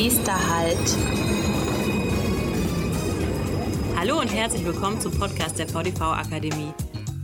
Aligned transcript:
Nächster 0.00 0.32
Halt. 0.32 0.96
Hallo 3.96 4.20
und 4.20 4.32
herzlich 4.32 4.64
willkommen 4.64 5.00
zum 5.00 5.10
Podcast 5.18 5.58
der 5.58 5.66
VDV 5.66 6.00
Akademie. 6.02 6.72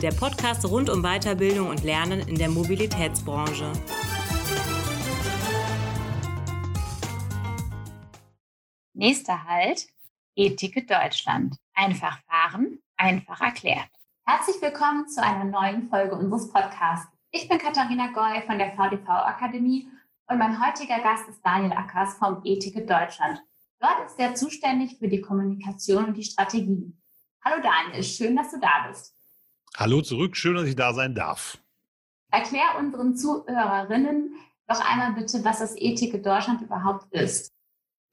Der 0.03 0.11
Podcast 0.11 0.69
rund 0.69 0.91
um 0.91 1.01
Weiterbildung 1.01 1.69
und 1.69 1.85
Lernen 1.85 2.27
in 2.27 2.35
der 2.35 2.49
Mobilitätsbranche. 2.49 3.71
Nächster 8.95 9.45
Halt. 9.45 9.87
E-Ticket 10.35 10.91
Deutschland. 10.91 11.55
Einfach 11.75 12.19
fahren, 12.25 12.81
einfach 12.97 13.41
erklärt. 13.41 13.89
Herzlich 14.27 14.61
willkommen 14.61 15.07
zu 15.07 15.23
einer 15.23 15.45
neuen 15.45 15.89
Folge 15.89 16.17
unseres 16.17 16.51
Podcasts. 16.51 17.07
Ich 17.31 17.49
bin 17.49 17.59
Katharina 17.59 18.09
Goy 18.09 18.43
von 18.45 18.59
der 18.59 18.73
VDV 18.73 19.09
Akademie 19.09 19.89
und 20.29 20.39
mein 20.39 20.65
heutiger 20.65 21.01
Gast 21.01 21.29
ist 21.29 21.45
Daniel 21.45 21.73
Ackers 21.73 22.15
vom 22.15 22.41
E-Ticket 22.45 22.89
Deutschland. 22.89 23.43
Dort 23.81 24.07
ist 24.07 24.19
er 24.19 24.35
zuständig 24.35 24.99
für 24.99 25.09
die 25.09 25.21
Kommunikation 25.21 26.07
und 26.07 26.17
die 26.17 26.25
Strategie. 26.25 26.97
Hallo 27.45 27.63
Daniel, 27.63 28.03
schön, 28.03 28.37
dass 28.37 28.51
du 28.51 28.59
da 28.59 28.89
bist. 28.89 29.15
Hallo 29.77 30.01
zurück, 30.01 30.37
schön, 30.37 30.55
dass 30.55 30.67
ich 30.67 30.77
da 30.77 30.95
sein 30.95 31.15
darf. 31.15 31.59
Erklär 32.31 32.79
unseren 32.79 33.17
Zuhörerinnen 33.17 34.35
doch 34.67 34.81
einmal 34.81 35.13
bitte, 35.13 35.45
was 35.45 35.59
das 35.59 35.75
E-Ticket 35.77 36.25
Deutschland 36.25 36.63
überhaupt 36.63 37.13
ist. 37.13 37.54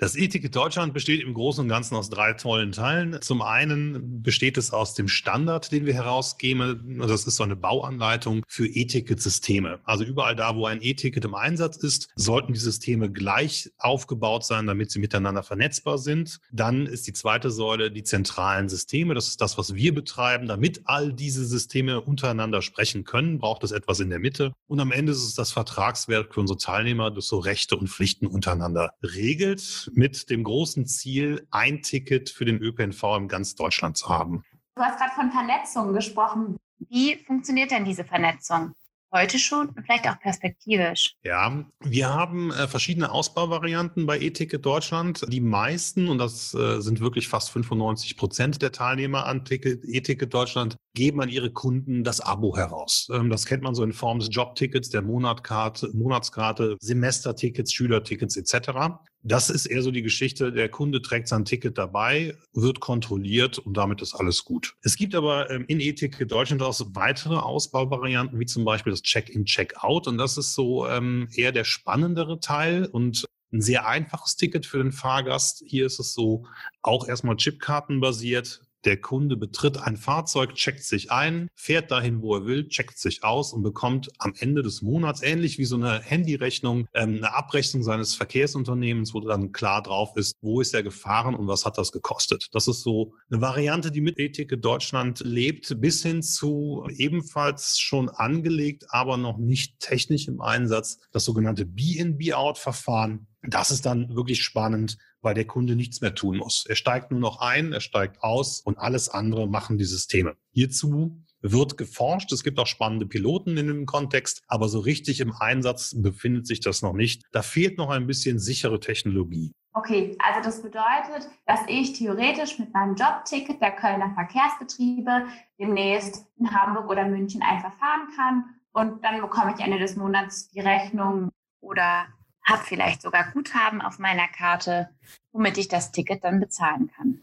Das 0.01 0.15
E-Ticket 0.15 0.55
Deutschland 0.55 0.95
besteht 0.95 1.21
im 1.21 1.35
Großen 1.35 1.61
und 1.61 1.69
Ganzen 1.69 1.95
aus 1.95 2.09
drei 2.09 2.33
tollen 2.33 2.71
Teilen. 2.71 3.21
Zum 3.21 3.43
einen 3.43 4.23
besteht 4.23 4.57
es 4.57 4.71
aus 4.71 4.95
dem 4.95 5.07
Standard, 5.07 5.71
den 5.71 5.85
wir 5.85 5.93
herausgeben. 5.93 6.97
Das 7.07 7.27
ist 7.27 7.35
so 7.35 7.43
eine 7.43 7.55
Bauanleitung 7.55 8.41
für 8.47 8.65
E-Ticket-Systeme. 8.65 9.79
Also 9.83 10.03
überall 10.03 10.35
da, 10.35 10.55
wo 10.55 10.65
ein 10.65 10.81
E-Ticket 10.81 11.23
im 11.23 11.35
Einsatz 11.35 11.77
ist, 11.77 12.09
sollten 12.15 12.53
die 12.53 12.59
Systeme 12.59 13.11
gleich 13.11 13.69
aufgebaut 13.77 14.43
sein, 14.43 14.65
damit 14.65 14.89
sie 14.89 14.97
miteinander 14.97 15.43
vernetzbar 15.43 15.99
sind. 15.99 16.39
Dann 16.51 16.87
ist 16.87 17.05
die 17.05 17.13
zweite 17.13 17.51
Säule 17.51 17.91
die 17.91 18.01
zentralen 18.01 18.69
Systeme. 18.69 19.13
Das 19.13 19.27
ist 19.27 19.39
das, 19.39 19.59
was 19.59 19.75
wir 19.75 19.93
betreiben. 19.93 20.47
Damit 20.47 20.81
all 20.85 21.13
diese 21.13 21.45
Systeme 21.45 22.01
untereinander 22.01 22.63
sprechen 22.63 23.03
können, 23.03 23.37
braucht 23.37 23.63
es 23.63 23.69
etwas 23.69 23.99
in 23.99 24.09
der 24.09 24.17
Mitte. 24.17 24.51
Und 24.65 24.79
am 24.79 24.91
Ende 24.91 25.11
ist 25.11 25.23
es 25.23 25.35
das 25.35 25.51
Vertragswerk 25.51 26.33
für 26.33 26.39
unsere 26.39 26.57
Teilnehmer, 26.57 27.11
das 27.11 27.27
so 27.27 27.37
Rechte 27.37 27.77
und 27.77 27.87
Pflichten 27.87 28.25
untereinander 28.25 28.95
regelt 29.03 29.90
mit 29.93 30.29
dem 30.29 30.43
großen 30.43 30.85
Ziel, 30.85 31.47
ein 31.51 31.81
Ticket 31.81 32.29
für 32.29 32.45
den 32.45 32.57
ÖPNV 32.57 33.03
in 33.17 33.27
ganz 33.27 33.55
Deutschland 33.55 33.97
zu 33.97 34.09
haben. 34.09 34.43
Du 34.75 34.81
hast 34.81 34.97
gerade 34.97 35.13
von 35.13 35.31
Vernetzung 35.31 35.93
gesprochen. 35.93 36.57
Wie 36.89 37.17
funktioniert 37.25 37.71
denn 37.71 37.85
diese 37.85 38.03
Vernetzung? 38.03 38.73
Heute 39.13 39.39
schon 39.39 39.67
und 39.67 39.83
vielleicht 39.83 40.07
auch 40.07 40.17
perspektivisch. 40.21 41.15
Ja, 41.23 41.65
wir 41.81 42.13
haben 42.13 42.51
äh, 42.51 42.65
verschiedene 42.69 43.11
Ausbauvarianten 43.11 44.05
bei 44.05 44.17
E-Ticket 44.17 44.65
Deutschland. 44.65 45.25
Die 45.27 45.41
meisten, 45.41 46.07
und 46.07 46.17
das 46.17 46.53
äh, 46.53 46.79
sind 46.79 47.01
wirklich 47.01 47.27
fast 47.27 47.51
95 47.51 48.15
Prozent 48.15 48.61
der 48.61 48.71
Teilnehmer 48.71 49.25
an 49.25 49.43
E-Ticket 49.49 50.33
Deutschland, 50.33 50.77
geben 50.93 51.21
an 51.21 51.27
ihre 51.27 51.51
Kunden 51.51 52.05
das 52.05 52.21
Abo 52.21 52.55
heraus. 52.55 53.09
Ähm, 53.11 53.29
das 53.29 53.45
kennt 53.45 53.63
man 53.63 53.75
so 53.75 53.83
in 53.83 53.91
Form 53.91 54.19
des 54.19 54.29
Jobtickets, 54.31 54.89
der 54.89 55.01
Monatkarte, 55.01 55.89
Monatskarte, 55.93 56.77
Semestertickets, 56.79 57.73
Schülertickets 57.73 58.37
etc. 58.37 59.01
Das 59.23 59.49
ist 59.49 59.67
eher 59.67 59.83
so 59.83 59.91
die 59.91 60.01
Geschichte, 60.01 60.51
der 60.51 60.69
Kunde 60.69 61.01
trägt 61.01 61.27
sein 61.27 61.45
Ticket 61.45 61.77
dabei, 61.77 62.35
wird 62.53 62.79
kontrolliert 62.79 63.59
und 63.59 63.77
damit 63.77 64.01
ist 64.01 64.15
alles 64.15 64.43
gut. 64.43 64.75
Es 64.81 64.95
gibt 64.95 65.13
aber 65.13 65.49
ähm, 65.51 65.65
in 65.67 65.79
E-Ticket 65.79 66.31
Deutschland 66.31 66.63
auch 66.63 66.73
so 66.73 66.95
weitere 66.95 67.35
Ausbauvarianten, 67.35 68.39
wie 68.39 68.47
zum 68.47 68.65
Beispiel 68.65 68.91
das 68.91 69.03
Check-in, 69.03 69.45
Check-out 69.45 70.07
und 70.07 70.17
das 70.17 70.37
ist 70.37 70.55
so 70.55 70.87
ähm, 70.87 71.27
eher 71.35 71.51
der 71.51 71.65
spannendere 71.65 72.39
Teil 72.39 72.85
und 72.85 73.25
ein 73.53 73.61
sehr 73.61 73.87
einfaches 73.87 74.37
Ticket 74.37 74.65
für 74.65 74.77
den 74.77 74.91
Fahrgast. 74.91 75.63
Hier 75.67 75.85
ist 75.85 75.99
es 75.99 76.13
so 76.13 76.45
auch 76.81 77.07
erstmal 77.07 77.35
Chipkartenbasiert. 77.35 78.61
Der 78.85 78.97
Kunde 78.97 79.37
betritt 79.37 79.77
ein 79.77 79.95
Fahrzeug, 79.95 80.55
checkt 80.55 80.83
sich 80.83 81.11
ein, 81.11 81.49
fährt 81.55 81.91
dahin, 81.91 82.21
wo 82.21 82.35
er 82.35 82.45
will, 82.45 82.67
checkt 82.67 82.97
sich 82.97 83.23
aus 83.23 83.53
und 83.53 83.61
bekommt 83.61 84.09
am 84.17 84.33
Ende 84.39 84.63
des 84.63 84.81
Monats, 84.81 85.21
ähnlich 85.21 85.59
wie 85.59 85.65
so 85.65 85.75
eine 85.75 86.01
Handyrechnung, 86.01 86.87
ähm, 86.93 87.17
eine 87.17 87.35
Abrechnung 87.35 87.83
seines 87.83 88.15
Verkehrsunternehmens, 88.15 89.13
wo 89.13 89.19
dann 89.19 89.51
klar 89.51 89.83
drauf 89.83 90.15
ist, 90.15 90.33
wo 90.41 90.61
ist 90.61 90.73
er 90.73 90.81
gefahren 90.81 91.35
und 91.35 91.47
was 91.47 91.65
hat 91.65 91.77
das 91.77 91.91
gekostet. 91.91 92.47
Das 92.53 92.67
ist 92.67 92.81
so 92.81 93.13
eine 93.29 93.41
Variante, 93.41 93.91
die 93.91 94.01
mit 94.01 94.17
E-Ticket 94.17 94.65
Deutschland 94.65 95.19
lebt, 95.19 95.79
bis 95.79 96.01
hin 96.01 96.23
zu 96.23 96.87
ebenfalls 96.89 97.79
schon 97.79 98.09
angelegt, 98.09 98.85
aber 98.89 99.17
noch 99.17 99.37
nicht 99.37 99.79
technisch 99.79 100.27
im 100.27 100.41
Einsatz, 100.41 100.99
das 101.11 101.23
sogenannte 101.25 101.65
Be-in-Be-out-Verfahren. 101.65 103.27
Das 103.43 103.71
ist 103.71 103.85
dann 103.85 104.15
wirklich 104.15 104.43
spannend 104.43 104.97
weil 105.21 105.33
der 105.33 105.45
Kunde 105.45 105.75
nichts 105.75 106.01
mehr 106.01 106.15
tun 106.15 106.37
muss. 106.37 106.65
Er 106.67 106.75
steigt 106.75 107.11
nur 107.11 107.19
noch 107.19 107.39
ein, 107.41 107.73
er 107.73 107.81
steigt 107.81 108.23
aus 108.23 108.59
und 108.61 108.77
alles 108.77 109.09
andere 109.09 109.47
machen 109.47 109.77
die 109.77 109.85
Systeme. 109.85 110.35
Hierzu 110.51 111.23
wird 111.41 111.77
geforscht. 111.77 112.31
Es 112.31 112.43
gibt 112.43 112.59
auch 112.59 112.67
spannende 112.67 113.07
Piloten 113.07 113.57
in 113.57 113.67
dem 113.67 113.85
Kontext, 113.85 114.43
aber 114.47 114.67
so 114.67 114.79
richtig 114.79 115.19
im 115.21 115.33
Einsatz 115.33 115.95
befindet 115.95 116.45
sich 116.45 116.59
das 116.59 116.81
noch 116.81 116.93
nicht. 116.93 117.23
Da 117.31 117.41
fehlt 117.41 117.77
noch 117.77 117.89
ein 117.89 118.05
bisschen 118.05 118.37
sichere 118.39 118.79
Technologie. 118.79 119.51
Okay, 119.73 120.17
also 120.19 120.41
das 120.43 120.61
bedeutet, 120.61 121.29
dass 121.45 121.61
ich 121.67 121.93
theoretisch 121.93 122.59
mit 122.59 122.73
meinem 122.73 122.95
Jobticket 122.95 123.61
der 123.61 123.71
Kölner 123.71 124.13
Verkehrsbetriebe 124.13 125.25
demnächst 125.57 126.25
in 126.37 126.53
Hamburg 126.53 126.89
oder 126.89 127.07
München 127.07 127.41
einfach 127.41 127.73
fahren 127.79 128.09
kann 128.15 128.43
und 128.73 129.03
dann 129.03 129.21
bekomme 129.21 129.53
ich 129.55 129.63
Ende 129.63 129.79
des 129.79 129.95
Monats 129.95 130.49
die 130.49 130.59
Rechnung 130.59 131.29
oder 131.61 132.05
habe 132.43 132.63
vielleicht 132.65 133.01
sogar 133.01 133.31
Guthaben 133.31 133.81
auf 133.81 133.99
meiner 133.99 134.27
Karte, 134.27 134.89
womit 135.31 135.57
ich 135.57 135.67
das 135.67 135.91
Ticket 135.91 136.23
dann 136.23 136.39
bezahlen 136.39 136.91
kann. 136.95 137.21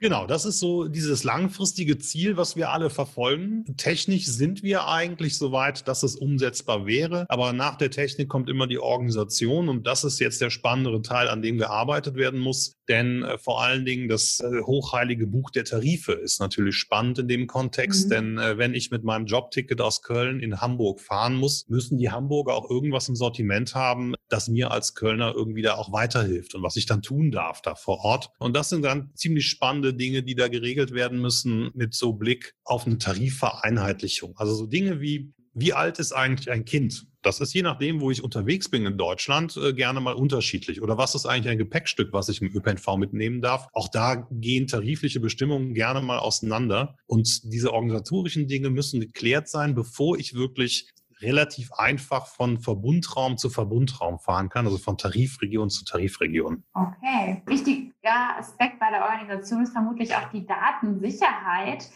Genau, 0.00 0.26
das 0.26 0.44
ist 0.44 0.58
so 0.58 0.86
dieses 0.86 1.24
langfristige 1.24 1.98
Ziel, 1.98 2.36
was 2.36 2.56
wir 2.56 2.70
alle 2.70 2.90
verfolgen. 2.90 3.64
Technisch 3.76 4.26
sind 4.26 4.62
wir 4.62 4.86
eigentlich 4.86 5.38
so 5.38 5.52
weit, 5.52 5.88
dass 5.88 6.02
es 6.02 6.16
umsetzbar 6.16 6.84
wäre, 6.84 7.24
aber 7.30 7.52
nach 7.52 7.76
der 7.76 7.90
Technik 7.90 8.28
kommt 8.28 8.50
immer 8.50 8.66
die 8.66 8.78
Organisation 8.78 9.68
und 9.68 9.86
das 9.86 10.04
ist 10.04 10.18
jetzt 10.18 10.40
der 10.40 10.50
spannendere 10.50 11.00
Teil, 11.00 11.28
an 11.28 11.42
dem 11.42 11.58
gearbeitet 11.58 12.16
werden 12.16 12.40
muss. 12.40 12.74
Denn 12.88 13.22
äh, 13.22 13.38
vor 13.38 13.62
allen 13.62 13.84
Dingen 13.84 14.08
das 14.08 14.40
äh, 14.40 14.62
hochheilige 14.62 15.26
Buch 15.26 15.50
der 15.50 15.64
Tarife 15.64 16.12
ist 16.12 16.40
natürlich 16.40 16.76
spannend 16.76 17.18
in 17.18 17.28
dem 17.28 17.46
Kontext, 17.46 18.06
mhm. 18.06 18.10
denn 18.10 18.38
äh, 18.38 18.58
wenn 18.58 18.74
ich 18.74 18.90
mit 18.90 19.04
meinem 19.04 19.26
Jobticket 19.26 19.80
aus 19.80 20.02
Köln 20.02 20.40
in 20.40 20.60
Hamburg 20.60 21.00
fahren 21.00 21.34
muss, 21.34 21.66
müssen 21.68 21.98
die 21.98 22.10
Hamburger 22.10 22.54
auch 22.54 22.70
irgendwas 22.70 23.08
im 23.08 23.16
Sortiment 23.16 23.74
haben, 23.74 24.14
das 24.28 24.48
mir 24.48 24.70
als 24.70 24.94
Kölner 24.94 25.32
irgendwie 25.34 25.62
da 25.62 25.74
auch 25.74 25.92
weiterhilft 25.92 26.54
und 26.54 26.62
was 26.62 26.76
ich 26.76 26.86
dann 26.86 27.02
tun 27.02 27.30
darf 27.30 27.62
da 27.62 27.74
vor 27.74 28.04
Ort. 28.04 28.30
Und 28.38 28.54
das 28.54 28.68
sind 28.68 28.82
dann 28.82 29.10
ziemlich 29.14 29.48
spannende 29.48 29.94
Dinge, 29.94 30.22
die 30.22 30.34
da 30.34 30.48
geregelt 30.48 30.92
werden 30.92 31.20
müssen 31.20 31.70
mit 31.74 31.94
so 31.94 32.12
Blick 32.12 32.54
auf 32.64 32.86
eine 32.86 32.98
Tarifvereinheitlichung. 32.98 34.36
Also 34.36 34.54
so 34.54 34.66
Dinge 34.66 35.00
wie, 35.00 35.32
wie 35.54 35.72
alt 35.72 35.98
ist 35.98 36.12
eigentlich 36.12 36.50
ein 36.50 36.64
Kind? 36.64 37.06
Das 37.22 37.40
ist 37.40 37.54
je 37.54 37.62
nachdem, 37.62 38.00
wo 38.00 38.10
ich 38.10 38.22
unterwegs 38.22 38.68
bin 38.68 38.84
in 38.84 38.98
Deutschland, 38.98 39.56
äh, 39.56 39.72
gerne 39.72 40.00
mal 40.00 40.14
unterschiedlich. 40.14 40.82
Oder 40.82 40.98
was 40.98 41.14
ist 41.14 41.24
eigentlich 41.24 41.50
ein 41.50 41.58
Gepäckstück, 41.58 42.12
was 42.12 42.28
ich 42.28 42.42
im 42.42 42.54
ÖPNV 42.54 42.96
mitnehmen 42.96 43.40
darf? 43.40 43.68
Auch 43.72 43.88
da 43.88 44.26
gehen 44.30 44.66
tarifliche 44.66 45.20
Bestimmungen 45.20 45.72
gerne 45.72 46.02
mal 46.02 46.18
auseinander. 46.18 46.96
Und 47.06 47.40
diese 47.44 47.72
organisatorischen 47.72 48.46
Dinge 48.46 48.68
müssen 48.68 49.00
geklärt 49.00 49.48
sein, 49.48 49.74
bevor 49.74 50.18
ich 50.18 50.34
wirklich 50.34 50.90
relativ 51.22 51.72
einfach 51.72 52.26
von 52.26 52.58
Verbundraum 52.58 53.38
zu 53.38 53.48
Verbundraum 53.48 54.18
fahren 54.18 54.48
kann, 54.48 54.66
also 54.66 54.78
von 54.78 54.98
Tarifregion 54.98 55.70
zu 55.70 55.84
Tarifregion. 55.84 56.64
Okay. 56.74 57.42
Wichtiger 57.46 58.36
Aspekt 58.38 58.78
bei 58.78 58.90
der 58.90 59.02
Organisation 59.02 59.62
ist 59.62 59.72
vermutlich 59.72 60.14
auch 60.14 60.28
die 60.30 60.46
Datensicherheit. 60.46 61.88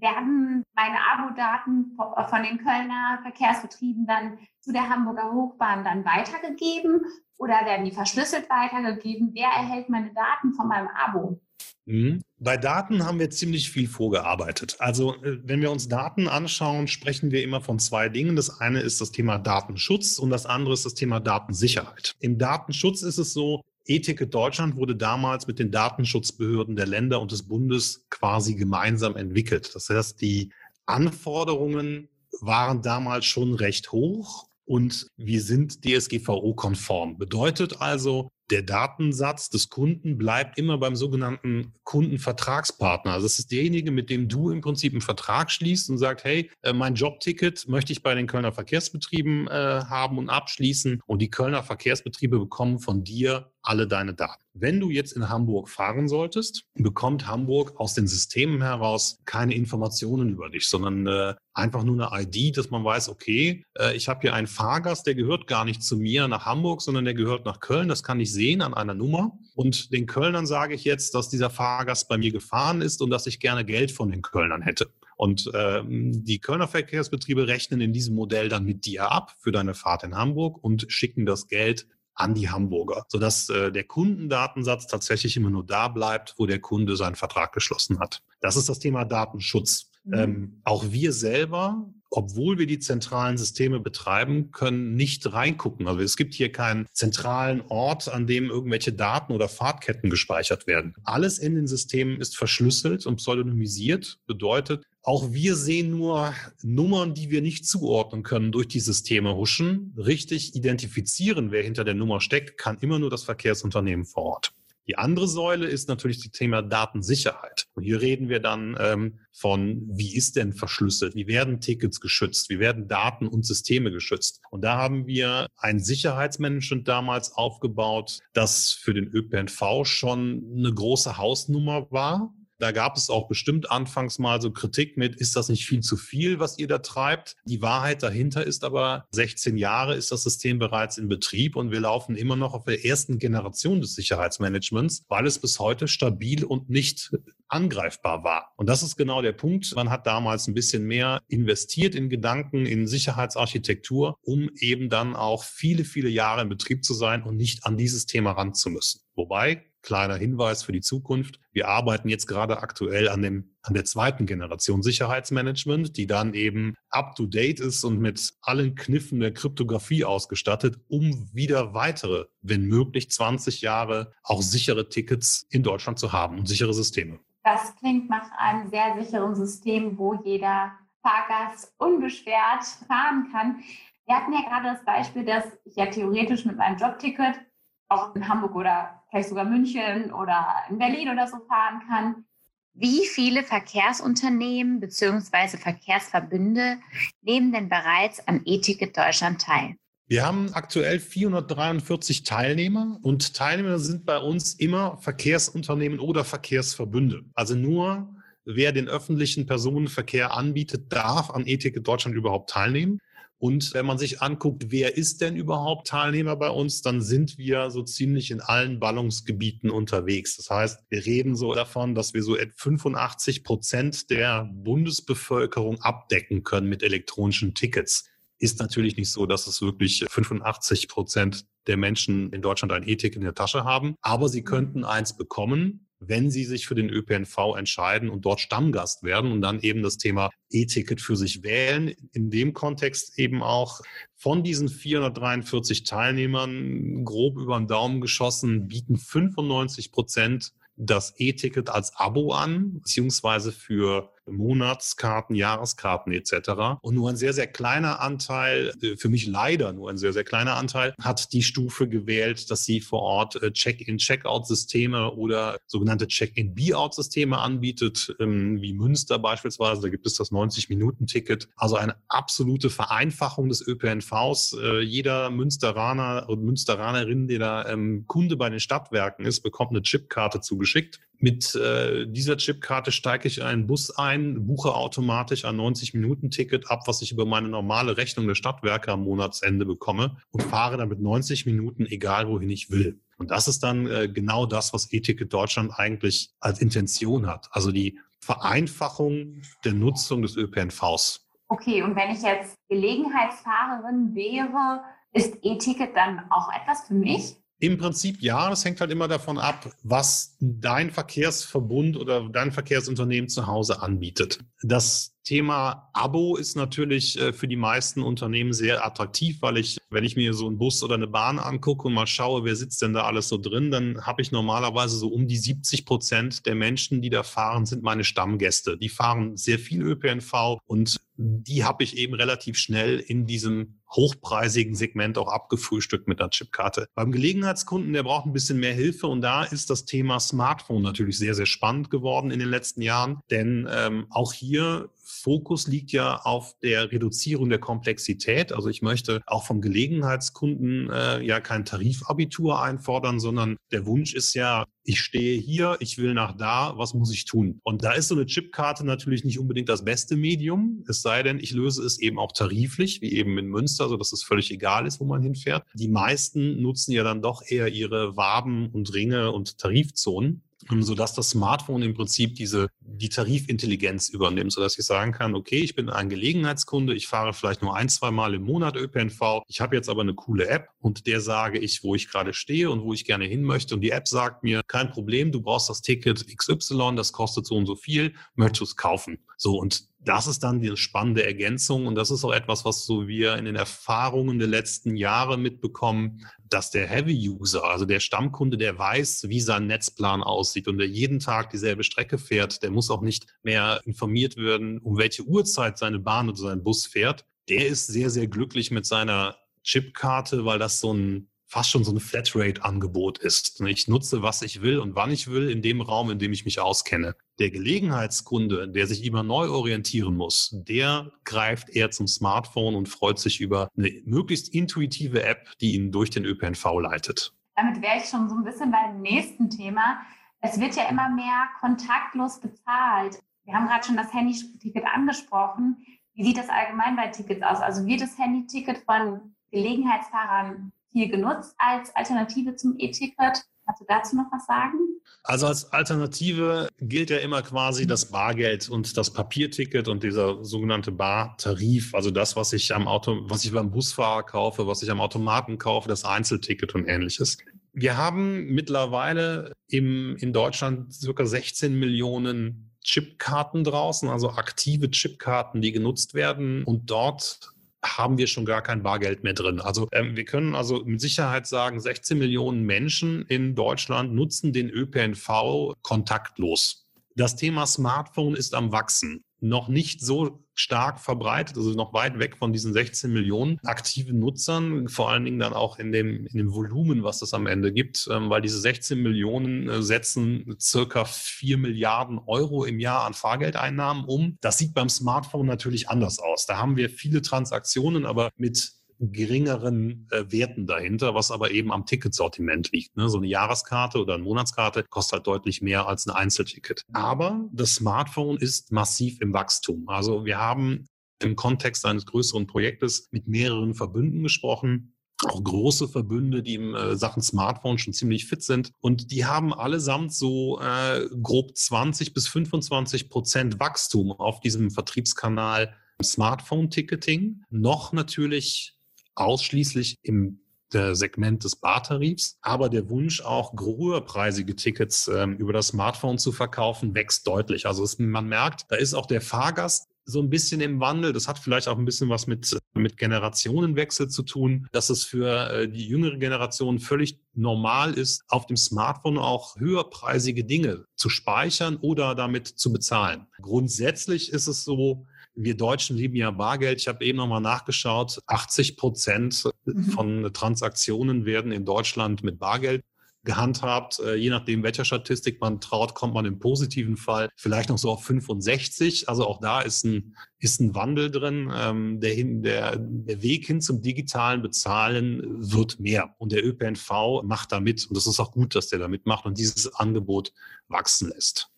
Werden 0.00 0.64
meine 0.74 0.96
Abo-Daten 1.12 1.96
von 1.96 2.42
den 2.42 2.58
Kölner 2.58 3.18
Verkehrsbetrieben 3.22 4.06
dann 4.06 4.38
zu 4.60 4.72
der 4.72 4.88
Hamburger 4.88 5.32
Hochbahn 5.32 5.84
dann 5.84 6.04
weitergegeben 6.04 7.02
oder 7.38 7.64
werden 7.64 7.84
die 7.84 7.92
verschlüsselt 7.92 8.48
weitergegeben? 8.50 9.30
Wer 9.34 9.48
erhält 9.48 9.88
meine 9.88 10.12
Daten 10.12 10.54
von 10.54 10.68
meinem 10.68 10.88
Abo? 10.88 11.40
Mhm. 11.86 12.22
Bei 12.38 12.56
Daten 12.56 13.04
haben 13.04 13.18
wir 13.18 13.30
ziemlich 13.30 13.70
viel 13.70 13.88
vorgearbeitet. 13.88 14.76
Also 14.78 15.14
äh, 15.22 15.38
wenn 15.42 15.60
wir 15.60 15.70
uns 15.70 15.88
Daten 15.88 16.28
anschauen, 16.28 16.88
sprechen 16.88 17.30
wir 17.30 17.42
immer 17.42 17.60
von 17.60 17.78
zwei 17.78 18.08
Dingen. 18.08 18.36
Das 18.36 18.60
eine 18.60 18.80
ist 18.80 19.00
das 19.00 19.10
Thema 19.10 19.38
Datenschutz 19.38 20.18
und 20.18 20.30
das 20.30 20.46
andere 20.46 20.74
ist 20.74 20.84
das 20.84 20.94
Thema 20.94 21.20
Datensicherheit. 21.20 22.14
Im 22.20 22.38
Datenschutz 22.38 23.02
ist 23.02 23.18
es 23.18 23.32
so, 23.32 23.62
E-Ticket 23.90 24.32
Deutschland 24.32 24.76
wurde 24.76 24.94
damals 24.94 25.48
mit 25.48 25.58
den 25.58 25.72
Datenschutzbehörden 25.72 26.76
der 26.76 26.86
Länder 26.86 27.20
und 27.20 27.32
des 27.32 27.42
Bundes 27.42 28.06
quasi 28.08 28.54
gemeinsam 28.54 29.16
entwickelt. 29.16 29.74
Das 29.74 29.90
heißt, 29.90 30.20
die 30.20 30.52
Anforderungen 30.86 32.08
waren 32.40 32.82
damals 32.82 33.26
schon 33.26 33.52
recht 33.52 33.90
hoch 33.90 34.46
und 34.64 35.08
wir 35.16 35.42
sind 35.42 35.84
DSGVO-konform. 35.84 37.18
Bedeutet 37.18 37.80
also, 37.80 38.28
der 38.50 38.62
Datensatz 38.62 39.48
des 39.48 39.68
Kunden 39.68 40.18
bleibt 40.18 40.58
immer 40.58 40.78
beim 40.78 40.94
sogenannten 40.94 41.72
Kundenvertragspartner. 41.82 43.12
Also 43.12 43.26
das 43.26 43.40
ist 43.40 43.50
derjenige, 43.50 43.90
mit 43.90 44.10
dem 44.10 44.28
du 44.28 44.50
im 44.50 44.60
Prinzip 44.60 44.92
einen 44.92 45.00
Vertrag 45.00 45.50
schließt 45.50 45.90
und 45.90 45.98
sagst, 45.98 46.24
hey, 46.24 46.50
äh, 46.62 46.72
mein 46.72 46.94
Jobticket 46.94 47.66
möchte 47.66 47.92
ich 47.92 48.02
bei 48.02 48.14
den 48.14 48.28
Kölner 48.28 48.52
Verkehrsbetrieben 48.52 49.48
äh, 49.48 49.50
haben 49.50 50.18
und 50.18 50.30
abschließen. 50.30 51.00
Und 51.06 51.22
die 51.22 51.30
Kölner 51.30 51.64
Verkehrsbetriebe 51.64 52.38
bekommen 52.38 52.78
von 52.78 53.04
dir 53.04 53.49
alle 53.62 53.86
deine 53.86 54.14
Daten. 54.14 54.42
Wenn 54.52 54.80
du 54.80 54.90
jetzt 54.90 55.12
in 55.12 55.28
Hamburg 55.28 55.68
fahren 55.68 56.08
solltest, 56.08 56.64
bekommt 56.74 57.26
Hamburg 57.26 57.78
aus 57.78 57.94
den 57.94 58.06
Systemen 58.06 58.62
heraus 58.62 59.18
keine 59.24 59.54
Informationen 59.54 60.30
über 60.30 60.50
dich, 60.50 60.68
sondern 60.68 61.06
äh, 61.06 61.34
einfach 61.54 61.84
nur 61.84 62.12
eine 62.12 62.22
ID, 62.24 62.56
dass 62.56 62.70
man 62.70 62.84
weiß, 62.84 63.08
okay, 63.08 63.62
äh, 63.78 63.94
ich 63.96 64.08
habe 64.08 64.20
hier 64.22 64.34
einen 64.34 64.46
Fahrgast, 64.46 65.06
der 65.06 65.14
gehört 65.14 65.46
gar 65.46 65.64
nicht 65.64 65.82
zu 65.82 65.96
mir 65.96 66.26
nach 66.28 66.46
Hamburg, 66.46 66.82
sondern 66.82 67.04
der 67.04 67.14
gehört 67.14 67.44
nach 67.44 67.60
Köln. 67.60 67.88
Das 67.88 68.02
kann 68.02 68.20
ich 68.20 68.32
sehen 68.32 68.62
an 68.62 68.74
einer 68.74 68.94
Nummer. 68.94 69.38
Und 69.54 69.92
den 69.92 70.06
Kölnern 70.06 70.46
sage 70.46 70.74
ich 70.74 70.84
jetzt, 70.84 71.14
dass 71.14 71.28
dieser 71.28 71.50
Fahrgast 71.50 72.08
bei 72.08 72.18
mir 72.18 72.32
gefahren 72.32 72.80
ist 72.80 73.02
und 73.02 73.10
dass 73.10 73.26
ich 73.26 73.40
gerne 73.40 73.64
Geld 73.64 73.92
von 73.92 74.10
den 74.10 74.22
Kölnern 74.22 74.62
hätte. 74.62 74.90
Und 75.16 75.50
ähm, 75.52 76.24
die 76.24 76.38
Kölner 76.38 76.66
Verkehrsbetriebe 76.66 77.46
rechnen 77.46 77.82
in 77.82 77.92
diesem 77.92 78.14
Modell 78.14 78.48
dann 78.48 78.64
mit 78.64 78.86
dir 78.86 79.12
ab 79.12 79.34
für 79.38 79.52
deine 79.52 79.74
Fahrt 79.74 80.02
in 80.02 80.14
Hamburg 80.14 80.64
und 80.64 80.86
schicken 80.88 81.26
das 81.26 81.46
Geld 81.46 81.86
an 82.20 82.34
die 82.34 82.50
Hamburger, 82.50 83.04
sodass 83.08 83.48
äh, 83.48 83.72
der 83.72 83.84
Kundendatensatz 83.84 84.86
tatsächlich 84.86 85.36
immer 85.36 85.50
nur 85.50 85.64
da 85.64 85.88
bleibt, 85.88 86.34
wo 86.36 86.46
der 86.46 86.60
Kunde 86.60 86.96
seinen 86.96 87.16
Vertrag 87.16 87.52
geschlossen 87.52 87.98
hat. 87.98 88.22
Das 88.40 88.56
ist 88.56 88.68
das 88.68 88.78
Thema 88.78 89.04
Datenschutz. 89.04 89.90
Mhm. 90.04 90.14
Ähm, 90.14 90.60
auch 90.64 90.84
wir 90.90 91.12
selber, 91.12 91.88
obwohl 92.10 92.58
wir 92.58 92.66
die 92.66 92.78
zentralen 92.78 93.38
Systeme 93.38 93.80
betreiben, 93.80 94.50
können 94.50 94.94
nicht 94.94 95.32
reingucken. 95.32 95.86
Also 95.86 96.00
es 96.00 96.16
gibt 96.16 96.34
hier 96.34 96.50
keinen 96.50 96.86
zentralen 96.92 97.62
Ort, 97.68 98.08
an 98.08 98.26
dem 98.26 98.50
irgendwelche 98.50 98.92
Daten 98.92 99.32
oder 99.32 99.48
Fahrtketten 99.48 100.10
gespeichert 100.10 100.66
werden. 100.66 100.94
Alles 101.04 101.38
in 101.38 101.54
den 101.54 101.66
Systemen 101.66 102.20
ist 102.20 102.36
verschlüsselt 102.36 103.06
und 103.06 103.16
pseudonymisiert. 103.16 104.18
Bedeutet, 104.26 104.84
auch 105.02 105.32
wir 105.32 105.56
sehen 105.56 105.90
nur 105.90 106.34
Nummern, 106.62 107.14
die 107.14 107.30
wir 107.30 107.40
nicht 107.40 107.66
zuordnen 107.66 108.22
können, 108.22 108.52
durch 108.52 108.68
die 108.68 108.80
Systeme 108.80 109.34
huschen. 109.34 109.94
Richtig 109.96 110.54
identifizieren, 110.54 111.50
wer 111.52 111.62
hinter 111.62 111.84
der 111.84 111.94
Nummer 111.94 112.20
steckt, 112.20 112.58
kann 112.58 112.78
immer 112.80 112.98
nur 112.98 113.10
das 113.10 113.24
Verkehrsunternehmen 113.24 114.04
vor 114.04 114.24
Ort. 114.24 114.52
Die 114.90 114.98
andere 114.98 115.28
Säule 115.28 115.68
ist 115.68 115.88
natürlich 115.88 116.20
das 116.20 116.32
Thema 116.32 116.62
Datensicherheit. 116.62 117.66
Und 117.74 117.84
hier 117.84 118.00
reden 118.00 118.28
wir 118.28 118.40
dann 118.40 118.76
ähm, 118.80 119.20
von, 119.32 119.82
wie 119.88 120.16
ist 120.16 120.34
denn 120.34 120.52
verschlüsselt? 120.52 121.14
Wie 121.14 121.28
werden 121.28 121.60
Tickets 121.60 122.00
geschützt? 122.00 122.50
Wie 122.50 122.58
werden 122.58 122.88
Daten 122.88 123.28
und 123.28 123.46
Systeme 123.46 123.92
geschützt? 123.92 124.40
Und 124.50 124.62
da 124.62 124.76
haben 124.76 125.06
wir 125.06 125.46
ein 125.56 125.78
Sicherheitsmanagement 125.78 126.88
damals 126.88 127.32
aufgebaut, 127.32 128.18
das 128.32 128.72
für 128.72 128.92
den 128.92 129.06
ÖPNV 129.06 129.84
schon 129.84 130.44
eine 130.56 130.74
große 130.74 131.16
Hausnummer 131.16 131.88
war. 131.92 132.34
Da 132.60 132.72
gab 132.72 132.96
es 132.96 133.10
auch 133.10 133.26
bestimmt 133.26 133.70
anfangs 133.70 134.18
mal 134.18 134.40
so 134.40 134.50
Kritik 134.50 134.96
mit, 134.96 135.16
ist 135.16 135.34
das 135.34 135.48
nicht 135.48 135.66
viel 135.66 135.80
zu 135.80 135.96
viel, 135.96 136.38
was 136.38 136.58
ihr 136.58 136.68
da 136.68 136.78
treibt? 136.78 137.36
Die 137.46 137.62
Wahrheit 137.62 138.02
dahinter 138.02 138.46
ist 138.46 138.64
aber, 138.64 139.06
16 139.12 139.56
Jahre 139.56 139.94
ist 139.94 140.12
das 140.12 140.22
System 140.22 140.58
bereits 140.58 140.98
in 140.98 141.08
Betrieb 141.08 141.56
und 141.56 141.70
wir 141.70 141.80
laufen 141.80 142.16
immer 142.16 142.36
noch 142.36 142.52
auf 142.52 142.64
der 142.64 142.84
ersten 142.84 143.18
Generation 143.18 143.80
des 143.80 143.94
Sicherheitsmanagements, 143.94 145.04
weil 145.08 145.26
es 145.26 145.38
bis 145.38 145.58
heute 145.58 145.88
stabil 145.88 146.44
und 146.44 146.68
nicht 146.68 147.10
angreifbar 147.48 148.24
war. 148.24 148.52
Und 148.56 148.68
das 148.68 148.82
ist 148.82 148.96
genau 148.96 149.22
der 149.22 149.32
Punkt. 149.32 149.74
Man 149.74 149.90
hat 149.90 150.06
damals 150.06 150.46
ein 150.46 150.54
bisschen 150.54 150.84
mehr 150.84 151.20
investiert 151.28 151.94
in 151.94 152.08
Gedanken, 152.08 152.66
in 152.66 152.86
Sicherheitsarchitektur, 152.86 154.18
um 154.22 154.50
eben 154.56 154.88
dann 154.88 155.16
auch 155.16 155.44
viele, 155.44 155.84
viele 155.84 156.08
Jahre 156.08 156.42
in 156.42 156.48
Betrieb 156.48 156.84
zu 156.84 156.94
sein 156.94 157.22
und 157.22 157.36
nicht 157.36 157.64
an 157.64 157.76
dieses 157.76 158.06
Thema 158.06 158.32
ran 158.32 158.54
zu 158.54 158.70
müssen. 158.70 159.00
Wobei 159.14 159.69
kleiner 159.82 160.16
Hinweis 160.16 160.62
für 160.62 160.72
die 160.72 160.80
Zukunft. 160.80 161.40
Wir 161.52 161.68
arbeiten 161.68 162.08
jetzt 162.08 162.26
gerade 162.26 162.62
aktuell 162.62 163.08
an 163.08 163.22
dem, 163.22 163.56
an 163.62 163.74
der 163.74 163.84
zweiten 163.84 164.26
Generation 164.26 164.82
Sicherheitsmanagement, 164.82 165.96
die 165.96 166.06
dann 166.06 166.34
eben 166.34 166.74
up 166.90 167.14
to 167.16 167.26
date 167.26 167.60
ist 167.60 167.84
und 167.84 167.98
mit 167.98 168.34
allen 168.42 168.74
Kniffen 168.74 169.20
der 169.20 169.32
Kryptographie 169.32 170.04
ausgestattet, 170.04 170.78
um 170.88 171.30
wieder 171.32 171.74
weitere, 171.74 172.26
wenn 172.42 172.66
möglich 172.66 173.10
20 173.10 173.60
Jahre 173.60 174.12
auch 174.22 174.42
sichere 174.42 174.88
Tickets 174.88 175.46
in 175.50 175.62
Deutschland 175.62 175.98
zu 175.98 176.12
haben 176.12 176.38
und 176.38 176.46
sichere 176.46 176.74
Systeme. 176.74 177.18
Das 177.42 177.74
klingt 177.76 178.10
nach 178.10 178.30
einem 178.38 178.68
sehr 178.70 178.94
sicheren 179.02 179.34
System, 179.34 179.96
wo 179.96 180.14
jeder 180.24 180.72
Fahrgast 181.02 181.72
unbeschwert 181.78 182.64
fahren 182.86 183.28
kann. 183.32 183.62
Wir 184.06 184.16
hatten 184.16 184.32
ja 184.32 184.42
gerade 184.42 184.74
das 184.74 184.84
Beispiel, 184.84 185.24
dass 185.24 185.44
ich 185.64 185.76
ja 185.76 185.86
theoretisch 185.86 186.44
mit 186.44 186.56
meinem 186.56 186.76
Jobticket 186.76 187.40
auch 187.88 188.14
in 188.14 188.28
Hamburg 188.28 188.54
oder 188.54 188.99
vielleicht 189.10 189.28
sogar 189.28 189.44
München 189.44 190.12
oder 190.12 190.54
in 190.68 190.78
Berlin 190.78 191.08
oder 191.10 191.26
so 191.26 191.38
fahren 191.46 191.82
kann. 191.88 192.24
Wie 192.72 193.06
viele 193.06 193.42
Verkehrsunternehmen 193.42 194.80
bzw. 194.80 195.58
Verkehrsverbünde 195.58 196.78
nehmen 197.20 197.52
denn 197.52 197.68
bereits 197.68 198.26
am 198.26 198.42
E-Ticket 198.44 198.96
Deutschland 198.96 199.42
teil? 199.42 199.74
Wir 200.06 200.24
haben 200.24 200.52
aktuell 200.54 200.98
443 200.98 202.24
Teilnehmer 202.24 202.98
und 203.02 203.34
Teilnehmer 203.34 203.78
sind 203.78 204.06
bei 204.06 204.18
uns 204.18 204.54
immer 204.54 204.98
Verkehrsunternehmen 204.98 206.00
oder 206.00 206.24
Verkehrsverbünde. 206.24 207.22
Also 207.34 207.54
nur 207.54 208.08
wer 208.44 208.72
den 208.72 208.88
öffentlichen 208.88 209.46
Personenverkehr 209.46 210.34
anbietet, 210.34 210.92
darf 210.92 211.30
an 211.30 211.46
E-Ticket 211.46 211.86
Deutschland 211.86 212.16
überhaupt 212.16 212.50
teilnehmen. 212.50 213.00
Und 213.40 213.72
wenn 213.72 213.86
man 213.86 213.96
sich 213.96 214.20
anguckt, 214.20 214.66
wer 214.68 214.98
ist 214.98 215.22
denn 215.22 215.34
überhaupt 215.34 215.86
Teilnehmer 215.86 216.36
bei 216.36 216.50
uns, 216.50 216.82
dann 216.82 217.00
sind 217.00 217.38
wir 217.38 217.70
so 217.70 217.82
ziemlich 217.82 218.30
in 218.30 218.42
allen 218.42 218.78
Ballungsgebieten 218.78 219.70
unterwegs. 219.70 220.36
Das 220.36 220.50
heißt, 220.50 220.80
wir 220.90 221.06
reden 221.06 221.34
so 221.34 221.54
davon, 221.54 221.94
dass 221.94 222.12
wir 222.12 222.22
so 222.22 222.36
85 222.36 223.42
Prozent 223.42 224.10
der 224.10 224.44
Bundesbevölkerung 224.52 225.80
abdecken 225.80 226.44
können 226.44 226.68
mit 226.68 226.82
elektronischen 226.82 227.54
Tickets. 227.54 228.10
Ist 228.38 228.60
natürlich 228.60 228.98
nicht 228.98 229.10
so, 229.10 229.24
dass 229.24 229.46
es 229.46 229.62
wirklich 229.62 230.04
85 230.06 230.88
Prozent 230.88 231.46
der 231.66 231.78
Menschen 231.78 232.34
in 232.34 232.42
Deutschland 232.42 232.74
ein 232.74 232.86
E-Ticket 232.86 233.16
in 233.16 233.24
der 233.24 233.34
Tasche 233.34 233.64
haben, 233.64 233.94
aber 234.02 234.28
sie 234.28 234.44
könnten 234.44 234.84
eins 234.84 235.16
bekommen 235.16 235.86
wenn 236.00 236.30
sie 236.30 236.44
sich 236.44 236.66
für 236.66 236.74
den 236.74 236.88
ÖPNV 236.88 237.56
entscheiden 237.56 238.08
und 238.08 238.24
dort 238.24 238.40
Stammgast 238.40 239.02
werden 239.02 239.30
und 239.32 239.42
dann 239.42 239.60
eben 239.60 239.82
das 239.82 239.98
Thema 239.98 240.30
E-Ticket 240.50 241.00
für 241.00 241.16
sich 241.16 241.42
wählen. 241.42 241.94
In 242.12 242.30
dem 242.30 242.54
Kontext 242.54 243.18
eben 243.18 243.42
auch 243.42 243.80
von 244.16 244.42
diesen 244.42 244.68
443 244.68 245.84
Teilnehmern 245.84 247.04
grob 247.04 247.36
über 247.36 247.58
den 247.58 247.68
Daumen 247.68 248.00
geschossen 248.00 248.66
bieten 248.66 248.96
95 248.96 249.92
Prozent 249.92 250.52
das 250.76 251.12
E-Ticket 251.18 251.68
als 251.68 251.94
Abo 251.96 252.32
an, 252.32 252.74
beziehungsweise 252.74 253.52
für 253.52 254.10
Monatskarten, 254.30 255.34
Jahreskarten 255.34 256.12
etc. 256.12 256.80
Und 256.82 256.94
nur 256.94 257.10
ein 257.10 257.16
sehr, 257.16 257.32
sehr 257.32 257.46
kleiner 257.46 258.00
Anteil, 258.00 258.72
äh, 258.82 258.96
für 258.96 259.08
mich 259.08 259.26
leider 259.26 259.72
nur 259.72 259.90
ein 259.90 259.98
sehr, 259.98 260.12
sehr 260.12 260.24
kleiner 260.24 260.56
Anteil, 260.56 260.94
hat 261.00 261.32
die 261.32 261.42
Stufe 261.42 261.88
gewählt, 261.88 262.50
dass 262.50 262.64
sie 262.64 262.80
vor 262.80 263.02
Ort 263.02 263.42
äh, 263.42 263.52
Check-in, 263.52 263.98
Check-out-Systeme 263.98 265.12
oder 265.12 265.58
sogenannte 265.66 266.06
Check-in, 266.06 266.54
Be-out-Systeme 266.54 267.38
anbietet, 267.38 268.14
ähm, 268.20 268.60
wie 268.60 268.72
Münster 268.72 269.18
beispielsweise. 269.18 269.82
Da 269.82 269.88
gibt 269.88 270.06
es 270.06 270.14
das 270.14 270.30
90-Minuten-Ticket. 270.30 271.48
Also 271.56 271.76
eine 271.76 271.96
absolute 272.08 272.70
Vereinfachung 272.70 273.48
des 273.48 273.66
ÖPNVs. 273.66 274.56
Äh, 274.60 274.80
jeder 274.80 275.30
Münsteraner 275.30 276.26
und 276.28 276.42
Münsteranerin, 276.42 277.28
der 277.28 277.38
da 277.38 277.68
ähm, 277.68 278.04
Kunde 278.06 278.36
bei 278.36 278.50
den 278.50 278.60
Stadtwerken 278.60 279.24
ist, 279.24 279.42
bekommt 279.42 279.70
eine 279.70 279.82
Chipkarte 279.82 280.40
zugeschickt 280.40 281.00
mit 281.22 281.54
äh, 281.54 282.06
dieser 282.06 282.36
Chipkarte 282.36 282.92
steige 282.92 283.28
ich 283.28 283.38
in 283.38 283.44
einen 283.44 283.66
Bus 283.66 283.90
ein, 283.90 284.46
buche 284.46 284.74
automatisch 284.74 285.44
ein 285.44 285.56
90-Minuten-Ticket 285.56 286.70
ab, 286.70 286.82
was 286.86 287.02
ich 287.02 287.12
über 287.12 287.26
meine 287.26 287.48
normale 287.48 287.96
Rechnung 287.96 288.26
der 288.26 288.34
Stadtwerke 288.34 288.92
am 288.92 289.04
Monatsende 289.04 289.66
bekomme 289.66 290.16
und 290.30 290.42
fahre 290.42 290.76
dann 290.76 290.88
mit 290.88 291.00
90 291.00 291.46
Minuten, 291.46 291.86
egal 291.86 292.28
wohin 292.28 292.50
ich 292.50 292.70
will. 292.70 293.00
Und 293.18 293.30
das 293.30 293.48
ist 293.48 293.62
dann 293.62 293.86
äh, 293.86 294.08
genau 294.08 294.46
das, 294.46 294.72
was 294.72 294.92
E-Ticket 294.92 295.32
Deutschland 295.32 295.72
eigentlich 295.76 296.30
als 296.40 296.60
Intention 296.60 297.26
hat. 297.26 297.48
Also 297.52 297.70
die 297.70 297.98
Vereinfachung 298.20 299.42
der 299.64 299.74
Nutzung 299.74 300.22
des 300.22 300.36
ÖPNVs. 300.36 301.26
Okay, 301.48 301.82
und 301.82 301.96
wenn 301.96 302.10
ich 302.10 302.22
jetzt 302.22 302.54
Gelegenheitsfahrerin 302.68 304.14
wäre, 304.14 304.84
ist 305.12 305.36
E-Ticket 305.42 305.96
dann 305.96 306.22
auch 306.30 306.48
etwas 306.52 306.86
für 306.86 306.94
mich? 306.94 307.36
Im 307.60 307.76
Prinzip 307.76 308.22
ja, 308.22 308.48
das 308.48 308.64
hängt 308.64 308.80
halt 308.80 308.90
immer 308.90 309.06
davon 309.06 309.36
ab, 309.36 309.70
was 309.82 310.36
dein 310.40 310.90
Verkehrsverbund 310.90 311.98
oder 311.98 312.26
dein 312.30 312.52
Verkehrsunternehmen 312.52 313.28
zu 313.28 313.46
Hause 313.46 313.82
anbietet. 313.82 314.40
Das 314.62 315.14
Thema 315.24 315.90
Abo 315.92 316.36
ist 316.36 316.56
natürlich 316.56 317.20
äh, 317.20 317.34
für 317.34 317.46
die 317.46 317.56
meisten 317.56 318.02
Unternehmen 318.02 318.54
sehr 318.54 318.86
attraktiv, 318.86 319.42
weil 319.42 319.58
ich, 319.58 319.78
wenn 319.90 320.04
ich 320.04 320.16
mir 320.16 320.32
so 320.32 320.46
einen 320.46 320.56
Bus 320.56 320.82
oder 320.82 320.94
eine 320.94 321.06
Bahn 321.06 321.38
angucke 321.38 321.86
und 321.86 321.92
mal 321.92 322.06
schaue, 322.06 322.44
wer 322.44 322.56
sitzt 322.56 322.80
denn 322.80 322.94
da 322.94 323.04
alles 323.04 323.28
so 323.28 323.36
drin, 323.36 323.70
dann 323.70 324.06
habe 324.06 324.22
ich 324.22 324.32
normalerweise 324.32 324.96
so 324.96 325.08
um 325.08 325.28
die 325.28 325.36
70 325.36 325.84
Prozent 325.84 326.46
der 326.46 326.54
Menschen, 326.54 327.02
die 327.02 327.10
da 327.10 327.22
fahren, 327.22 327.66
sind 327.66 327.82
meine 327.82 328.04
Stammgäste. 328.04 328.78
Die 328.78 328.88
fahren 328.88 329.36
sehr 329.36 329.58
viel 329.58 329.82
ÖPNV 329.82 330.58
und 330.66 330.96
die 331.16 331.64
habe 331.64 331.84
ich 331.84 331.98
eben 331.98 332.14
relativ 332.14 332.56
schnell 332.56 332.98
in 332.98 333.26
diesem 333.26 333.79
hochpreisigen 333.92 334.74
Segment 334.74 335.18
auch 335.18 335.28
abgefrühstückt 335.28 336.08
mit 336.08 336.20
der 336.20 336.30
Chipkarte. 336.30 336.88
Beim 336.94 337.12
Gelegenheitskunden, 337.12 337.92
der 337.92 338.02
braucht 338.02 338.26
ein 338.26 338.32
bisschen 338.32 338.58
mehr 338.58 338.74
Hilfe 338.74 339.06
und 339.06 339.20
da 339.20 339.44
ist 339.44 339.70
das 339.70 339.84
Thema 339.84 340.20
Smartphone 340.20 340.82
natürlich 340.82 341.18
sehr, 341.18 341.34
sehr 341.34 341.46
spannend 341.46 341.90
geworden 341.90 342.30
in 342.30 342.38
den 342.38 342.48
letzten 342.48 342.82
Jahren, 342.82 343.20
denn 343.30 343.68
ähm, 343.70 344.06
auch 344.10 344.32
hier 344.32 344.90
Fokus 345.10 345.66
liegt 345.66 345.92
ja 345.92 346.16
auf 346.16 346.54
der 346.62 346.92
Reduzierung 346.92 347.50
der 347.50 347.58
Komplexität. 347.58 348.52
Also 348.52 348.68
ich 348.68 348.80
möchte 348.80 349.20
auch 349.26 349.44
vom 349.44 349.60
Gelegenheitskunden 349.60 350.88
äh, 350.90 351.20
ja 351.22 351.40
kein 351.40 351.64
Tarifabitur 351.64 352.62
einfordern, 352.62 353.18
sondern 353.18 353.56
der 353.72 353.86
Wunsch 353.86 354.14
ist 354.14 354.34
ja, 354.34 354.64
ich 354.82 355.00
stehe 355.00 355.38
hier, 355.38 355.76
ich 355.80 355.98
will 355.98 356.14
nach 356.14 356.36
da, 356.36 356.74
was 356.76 356.94
muss 356.94 357.12
ich 357.12 357.24
tun? 357.24 357.60
Und 357.62 357.84
da 357.84 357.92
ist 357.92 358.08
so 358.08 358.14
eine 358.14 358.26
Chipkarte 358.26 358.84
natürlich 358.84 359.24
nicht 359.24 359.38
unbedingt 359.38 359.68
das 359.68 359.84
beste 359.84 360.16
Medium, 360.16 360.84
es 360.88 361.02
sei 361.02 361.22
denn, 361.22 361.38
ich 361.38 361.52
löse 361.52 361.84
es 361.84 361.98
eben 361.98 362.18
auch 362.18 362.32
tariflich, 362.32 363.00
wie 363.00 363.12
eben 363.12 363.36
in 363.38 363.46
Münster, 363.46 363.88
so 363.88 363.96
dass 363.96 364.12
es 364.12 364.22
völlig 364.22 364.50
egal 364.50 364.86
ist, 364.86 365.00
wo 365.00 365.04
man 365.04 365.22
hinfährt. 365.22 365.64
Die 365.74 365.88
meisten 365.88 366.60
nutzen 366.62 366.92
ja 366.92 367.04
dann 367.04 367.22
doch 367.22 367.42
eher 367.46 367.68
ihre 367.68 368.16
Waben 368.16 368.70
und 368.70 368.92
Ringe 368.94 369.32
und 369.32 369.58
Tarifzonen 369.58 370.42
sodass 370.80 371.14
das 371.14 371.30
Smartphone 371.30 371.82
im 371.82 371.94
Prinzip 371.94 372.34
diese, 372.34 372.68
die 372.80 373.08
Tarifintelligenz 373.08 374.08
übernimmt, 374.08 374.52
sodass 374.52 374.78
ich 374.78 374.84
sagen 374.84 375.12
kann, 375.12 375.34
okay, 375.34 375.58
ich 375.58 375.74
bin 375.74 375.90
ein 375.90 376.08
Gelegenheitskunde, 376.08 376.94
ich 376.94 377.08
fahre 377.08 377.32
vielleicht 377.32 377.62
nur 377.62 377.76
ein, 377.76 377.88
zwei 377.88 378.10
Mal 378.10 378.34
im 378.34 378.42
Monat 378.42 378.76
ÖPNV, 378.76 379.42
ich 379.48 379.60
habe 379.60 379.76
jetzt 379.76 379.88
aber 379.88 380.02
eine 380.02 380.14
coole 380.14 380.48
App 380.48 380.68
und 380.80 381.06
der 381.06 381.20
sage 381.20 381.58
ich, 381.58 381.82
wo 381.82 381.94
ich 381.94 382.08
gerade 382.08 382.32
stehe 382.32 382.70
und 382.70 382.82
wo 382.82 382.92
ich 382.92 383.04
gerne 383.04 383.24
hin 383.24 383.42
möchte 383.42 383.74
und 383.74 383.80
die 383.80 383.90
App 383.90 384.08
sagt 384.08 384.42
mir, 384.42 384.62
kein 384.66 384.90
Problem, 384.90 385.32
du 385.32 385.42
brauchst 385.42 385.68
das 385.68 385.82
Ticket 385.82 386.26
XY, 386.26 386.94
das 386.96 387.12
kostet 387.12 387.46
so 387.46 387.56
und 387.56 387.66
so 387.66 387.76
viel, 387.76 388.14
möchtest 388.34 388.60
du 388.60 388.64
es 388.64 388.76
kaufen? 388.76 389.18
So 389.36 389.58
und 389.58 389.89
das 390.02 390.26
ist 390.26 390.42
dann 390.42 390.60
die 390.60 390.76
spannende 390.76 391.24
Ergänzung 391.24 391.86
und 391.86 391.94
das 391.94 392.10
ist 392.10 392.24
auch 392.24 392.32
etwas, 392.32 392.64
was 392.64 392.86
so 392.86 393.06
wir 393.06 393.36
in 393.36 393.44
den 393.44 393.56
Erfahrungen 393.56 394.38
der 394.38 394.48
letzten 394.48 394.96
Jahre 394.96 395.36
mitbekommen, 395.36 396.26
dass 396.48 396.70
der 396.70 396.86
Heavy-User, 396.86 397.64
also 397.64 397.84
der 397.84 398.00
Stammkunde, 398.00 398.56
der 398.56 398.78
weiß, 398.78 399.26
wie 399.28 399.40
sein 399.40 399.66
Netzplan 399.66 400.22
aussieht 400.22 400.68
und 400.68 400.78
der 400.78 400.88
jeden 400.88 401.20
Tag 401.20 401.50
dieselbe 401.50 401.84
Strecke 401.84 402.18
fährt, 402.18 402.62
der 402.62 402.70
muss 402.70 402.90
auch 402.90 403.02
nicht 403.02 403.26
mehr 403.42 403.80
informiert 403.84 404.36
werden, 404.36 404.78
um 404.78 404.96
welche 404.96 405.22
Uhrzeit 405.22 405.78
seine 405.78 405.98
Bahn 405.98 406.28
oder 406.28 406.38
sein 406.38 406.62
Bus 406.62 406.86
fährt. 406.86 407.26
Der 407.48 407.66
ist 407.66 407.86
sehr, 407.86 408.10
sehr 408.10 408.26
glücklich 408.26 408.70
mit 408.70 408.86
seiner 408.86 409.36
Chipkarte, 409.62 410.44
weil 410.44 410.58
das 410.58 410.80
so 410.80 410.94
ein 410.94 411.29
fast 411.50 411.70
schon 411.70 411.82
so 411.82 411.92
ein 411.92 411.98
Flatrate-Angebot 411.98 413.18
ist. 413.18 413.60
Ich 413.60 413.88
nutze, 413.88 414.22
was 414.22 414.40
ich 414.42 414.62
will 414.62 414.78
und 414.78 414.94
wann 414.94 415.10
ich 415.10 415.26
will, 415.28 415.50
in 415.50 415.62
dem 415.62 415.80
Raum, 415.80 416.08
in 416.10 416.20
dem 416.20 416.32
ich 416.32 416.44
mich 416.44 416.60
auskenne. 416.60 417.16
Der 417.40 417.50
Gelegenheitskunde, 417.50 418.68
der 418.68 418.86
sich 418.86 419.04
immer 419.04 419.24
neu 419.24 419.50
orientieren 419.50 420.16
muss, 420.16 420.50
der 420.52 421.10
greift 421.24 421.68
eher 421.68 421.90
zum 421.90 422.06
Smartphone 422.06 422.76
und 422.76 422.88
freut 422.88 423.18
sich 423.18 423.40
über 423.40 423.68
eine 423.76 423.90
möglichst 424.04 424.54
intuitive 424.54 425.24
App, 425.24 425.50
die 425.60 425.74
ihn 425.74 425.90
durch 425.90 426.10
den 426.10 426.24
ÖPNV 426.24 426.64
leitet. 426.82 427.34
Damit 427.56 427.82
wäre 427.82 427.98
ich 427.98 428.04
schon 428.04 428.28
so 428.28 428.36
ein 428.36 428.44
bisschen 428.44 428.70
beim 428.70 429.00
nächsten 429.00 429.50
Thema. 429.50 430.00
Es 430.40 430.60
wird 430.60 430.76
ja 430.76 430.88
immer 430.88 431.10
mehr 431.10 431.48
kontaktlos 431.58 432.40
bezahlt. 432.40 433.18
Wir 433.44 433.54
haben 433.54 433.66
gerade 433.66 433.84
schon 433.84 433.96
das 433.96 434.14
Handy-Ticket 434.14 434.84
angesprochen. 434.86 435.84
Wie 436.14 436.22
sieht 436.22 436.38
das 436.38 436.48
allgemein 436.48 436.94
bei 436.94 437.08
Tickets 437.08 437.42
aus? 437.42 437.58
Also 437.58 437.84
wird 437.86 438.02
das 438.02 438.16
Handy-Ticket 438.16 438.84
von 438.86 439.34
Gelegenheitsfahrern 439.50 440.72
viel 440.92 441.08
genutzt 441.08 441.54
als 441.58 441.94
Alternative 441.94 442.56
zum 442.56 442.74
E-Ticket. 442.78 443.44
Kannst 443.66 443.82
du 443.82 443.84
dazu 443.86 444.16
noch 444.16 444.26
was 444.32 444.46
sagen? 444.46 444.78
Also 445.22 445.46
als 445.46 445.72
Alternative 445.72 446.68
gilt 446.80 447.10
ja 447.10 447.18
immer 447.18 447.42
quasi 447.42 447.86
das 447.86 448.10
Bargeld 448.10 448.68
und 448.68 448.96
das 448.96 449.12
Papierticket 449.12 449.86
und 449.86 450.02
dieser 450.02 450.44
sogenannte 450.44 450.92
Bartarif, 450.92 451.94
also 451.94 452.10
das, 452.10 452.36
was 452.36 452.52
ich 452.52 452.74
am 452.74 452.88
Auto, 452.88 453.20
was 453.24 453.44
ich 453.44 453.52
beim 453.52 453.70
Busfahrer 453.70 454.22
kaufe, 454.22 454.66
was 454.66 454.82
ich 454.82 454.90
am 454.90 455.00
Automaten 455.00 455.58
kaufe, 455.58 455.88
das 455.88 456.04
Einzelticket 456.04 456.74
und 456.74 456.86
ähnliches. 456.86 457.38
Wir 457.72 457.96
haben 457.96 458.46
mittlerweile 458.46 459.52
im, 459.68 460.16
in 460.16 460.32
Deutschland 460.32 460.92
circa 460.92 461.24
16 461.24 461.78
Millionen 461.78 462.72
Chipkarten 462.82 463.62
draußen, 463.62 464.08
also 464.08 464.30
aktive 464.30 464.90
Chipkarten, 464.90 465.60
die 465.60 465.70
genutzt 465.70 466.14
werden 466.14 466.64
und 466.64 466.90
dort 466.90 467.52
haben 467.84 468.18
wir 468.18 468.26
schon 468.26 468.44
gar 468.44 468.62
kein 468.62 468.82
Bargeld 468.82 469.24
mehr 469.24 469.32
drin. 469.32 469.60
Also 469.60 469.88
ähm, 469.92 470.16
wir 470.16 470.24
können 470.24 470.54
also 470.54 470.84
mit 470.84 471.00
Sicherheit 471.00 471.46
sagen, 471.46 471.80
16 471.80 472.18
Millionen 472.18 472.64
Menschen 472.64 473.24
in 473.26 473.54
Deutschland 473.54 474.14
nutzen 474.14 474.52
den 474.52 474.70
ÖPNV 474.70 475.74
kontaktlos. 475.82 476.86
Das 477.16 477.36
Thema 477.36 477.66
Smartphone 477.66 478.34
ist 478.34 478.54
am 478.54 478.72
Wachsen 478.72 479.24
noch 479.40 479.68
nicht 479.68 480.00
so 480.00 480.44
stark 480.60 481.00
verbreitet, 481.00 481.56
also 481.56 481.70
noch 481.72 481.92
weit 481.92 482.18
weg 482.18 482.36
von 482.36 482.52
diesen 482.52 482.72
16 482.72 483.12
Millionen 483.12 483.58
aktiven 483.64 484.18
Nutzern, 484.18 484.88
vor 484.88 485.10
allen 485.10 485.24
Dingen 485.24 485.38
dann 485.38 485.54
auch 485.54 485.78
in 485.78 485.90
dem, 485.90 486.26
in 486.26 486.38
dem 486.38 486.52
Volumen, 486.52 487.02
was 487.02 487.18
das 487.20 487.32
am 487.34 487.46
Ende 487.46 487.72
gibt, 487.72 488.08
ähm, 488.10 488.28
weil 488.28 488.42
diese 488.42 488.60
16 488.60 489.00
Millionen 489.00 489.68
äh, 489.68 489.82
setzen 489.82 490.56
circa 490.60 491.04
4 491.04 491.58
Milliarden 491.58 492.18
Euro 492.26 492.64
im 492.64 492.78
Jahr 492.78 493.04
an 493.04 493.14
Fahrgeldeinnahmen 493.14 494.04
um. 494.04 494.36
Das 494.40 494.58
sieht 494.58 494.74
beim 494.74 494.88
Smartphone 494.88 495.46
natürlich 495.46 495.88
anders 495.88 496.18
aus. 496.18 496.46
Da 496.46 496.58
haben 496.58 496.76
wir 496.76 496.90
viele 496.90 497.22
Transaktionen, 497.22 498.04
aber 498.04 498.30
mit 498.36 498.79
geringeren 499.00 500.06
äh, 500.10 500.30
Werten 500.30 500.66
dahinter, 500.66 501.14
was 501.14 501.30
aber 501.30 501.50
eben 501.50 501.72
am 501.72 501.86
Ticketsortiment 501.86 502.70
liegt. 502.72 502.96
Ne? 502.96 503.08
So 503.08 503.18
eine 503.18 503.26
Jahreskarte 503.26 503.98
oder 503.98 504.14
eine 504.14 504.22
Monatskarte 504.22 504.84
kostet 504.84 505.18
halt 505.18 505.26
deutlich 505.26 505.62
mehr 505.62 505.86
als 505.88 506.06
ein 506.06 506.14
Einzelticket. 506.14 506.84
Aber 506.92 507.48
das 507.52 507.76
Smartphone 507.76 508.36
ist 508.36 508.72
massiv 508.72 509.20
im 509.20 509.32
Wachstum. 509.32 509.88
Also 509.88 510.24
wir 510.24 510.38
haben 510.38 510.86
im 511.22 511.36
Kontext 511.36 511.86
eines 511.86 512.06
größeren 512.06 512.46
Projektes 512.46 513.08
mit 513.10 513.26
mehreren 513.26 513.74
Verbünden 513.74 514.22
gesprochen, 514.22 514.94
auch 515.26 515.42
große 515.42 515.88
Verbünde, 515.88 516.42
die 516.42 516.54
im 516.54 516.74
äh, 516.74 516.96
Sachen 516.96 517.22
Smartphone 517.22 517.78
schon 517.78 517.92
ziemlich 517.92 518.26
fit 518.26 518.42
sind. 518.42 518.72
Und 518.80 519.10
die 519.10 519.24
haben 519.24 519.52
allesamt 519.52 520.14
so 520.14 520.60
äh, 520.60 521.06
grob 521.22 521.56
20 521.56 522.14
bis 522.14 522.28
25 522.28 523.10
Prozent 523.10 523.60
Wachstum 523.60 524.12
auf 524.12 524.40
diesem 524.40 524.70
Vertriebskanal 524.70 525.74
Smartphone-Ticketing. 526.02 527.42
Noch 527.50 527.92
natürlich 527.92 528.79
ausschließlich 529.14 529.98
im 530.02 530.40
Segment 530.72 531.44
des 531.44 531.56
Bartarifs. 531.56 532.38
Aber 532.42 532.68
der 532.68 532.88
Wunsch, 532.90 533.22
auch 533.22 533.52
höherpreisige 533.58 534.54
Tickets 534.54 535.08
ähm, 535.08 535.36
über 535.36 535.52
das 535.52 535.68
Smartphone 535.68 536.18
zu 536.18 536.32
verkaufen, 536.32 536.94
wächst 536.94 537.26
deutlich. 537.26 537.66
Also 537.66 537.82
es, 537.82 537.98
man 537.98 538.28
merkt, 538.28 538.66
da 538.68 538.76
ist 538.76 538.94
auch 538.94 539.06
der 539.06 539.20
Fahrgast 539.20 539.88
so 540.04 540.20
ein 540.20 540.30
bisschen 540.30 540.60
im 540.60 540.80
Wandel. 540.80 541.12
Das 541.12 541.28
hat 541.28 541.38
vielleicht 541.38 541.68
auch 541.68 541.78
ein 541.78 541.84
bisschen 541.84 542.08
was 542.08 542.26
mit, 542.26 542.58
mit 542.74 542.96
Generationenwechsel 542.96 544.08
zu 544.08 544.22
tun, 544.22 544.66
dass 544.72 544.90
es 544.90 545.04
für 545.04 545.50
äh, 545.50 545.68
die 545.68 545.86
jüngere 545.86 546.16
Generation 546.16 546.78
völlig 546.78 547.20
normal 547.34 547.94
ist, 547.94 548.22
auf 548.28 548.46
dem 548.46 548.56
Smartphone 548.56 549.18
auch 549.18 549.56
höherpreisige 549.56 550.44
Dinge 550.44 550.84
zu 550.96 551.08
speichern 551.08 551.76
oder 551.76 552.14
damit 552.14 552.48
zu 552.48 552.72
bezahlen. 552.72 553.26
Grundsätzlich 553.40 554.32
ist 554.32 554.46
es 554.46 554.64
so, 554.64 555.06
wir 555.34 555.56
Deutschen 555.56 555.96
lieben 555.96 556.16
ja 556.16 556.30
Bargeld. 556.30 556.80
Ich 556.80 556.88
habe 556.88 557.04
eben 557.04 557.18
nochmal 557.18 557.40
nachgeschaut. 557.40 558.20
80 558.26 558.76
Prozent 558.76 559.44
mhm. 559.64 559.84
von 559.84 560.32
Transaktionen 560.32 561.24
werden 561.24 561.52
in 561.52 561.64
Deutschland 561.64 562.22
mit 562.22 562.38
Bargeld 562.38 562.82
gehandhabt. 563.24 564.00
Äh, 564.00 564.14
je 564.14 564.30
nachdem, 564.30 564.62
welcher 564.62 564.84
Statistik 564.84 565.40
man 565.40 565.60
traut, 565.60 565.94
kommt 565.94 566.14
man 566.14 566.24
im 566.24 566.38
positiven 566.38 566.96
Fall 566.96 567.28
vielleicht 567.36 567.68
noch 567.68 567.78
so 567.78 567.90
auf 567.90 568.04
65. 568.04 569.08
Also 569.08 569.26
auch 569.26 569.40
da 569.40 569.60
ist 569.60 569.84
ein, 569.84 570.16
ist 570.38 570.60
ein 570.60 570.74
Wandel 570.74 571.10
drin. 571.10 571.52
Ähm, 571.54 572.00
der, 572.00 572.14
hin, 572.14 572.42
der, 572.42 572.76
der 572.78 573.22
Weg 573.22 573.46
hin 573.46 573.60
zum 573.60 573.82
digitalen 573.82 574.42
Bezahlen 574.42 575.22
wird 575.52 575.80
mehr. 575.80 576.14
Und 576.18 576.32
der 576.32 576.44
ÖPNV 576.44 577.22
macht 577.22 577.52
da 577.52 577.60
mit. 577.60 577.86
Und 577.86 577.96
das 577.96 578.06
ist 578.06 578.20
auch 578.20 578.32
gut, 578.32 578.54
dass 578.54 578.68
der 578.68 578.78
da 578.78 578.88
mitmacht 578.88 579.26
und 579.26 579.38
dieses 579.38 579.74
Angebot 579.74 580.32
wachsen 580.68 581.10
lässt. 581.10 581.49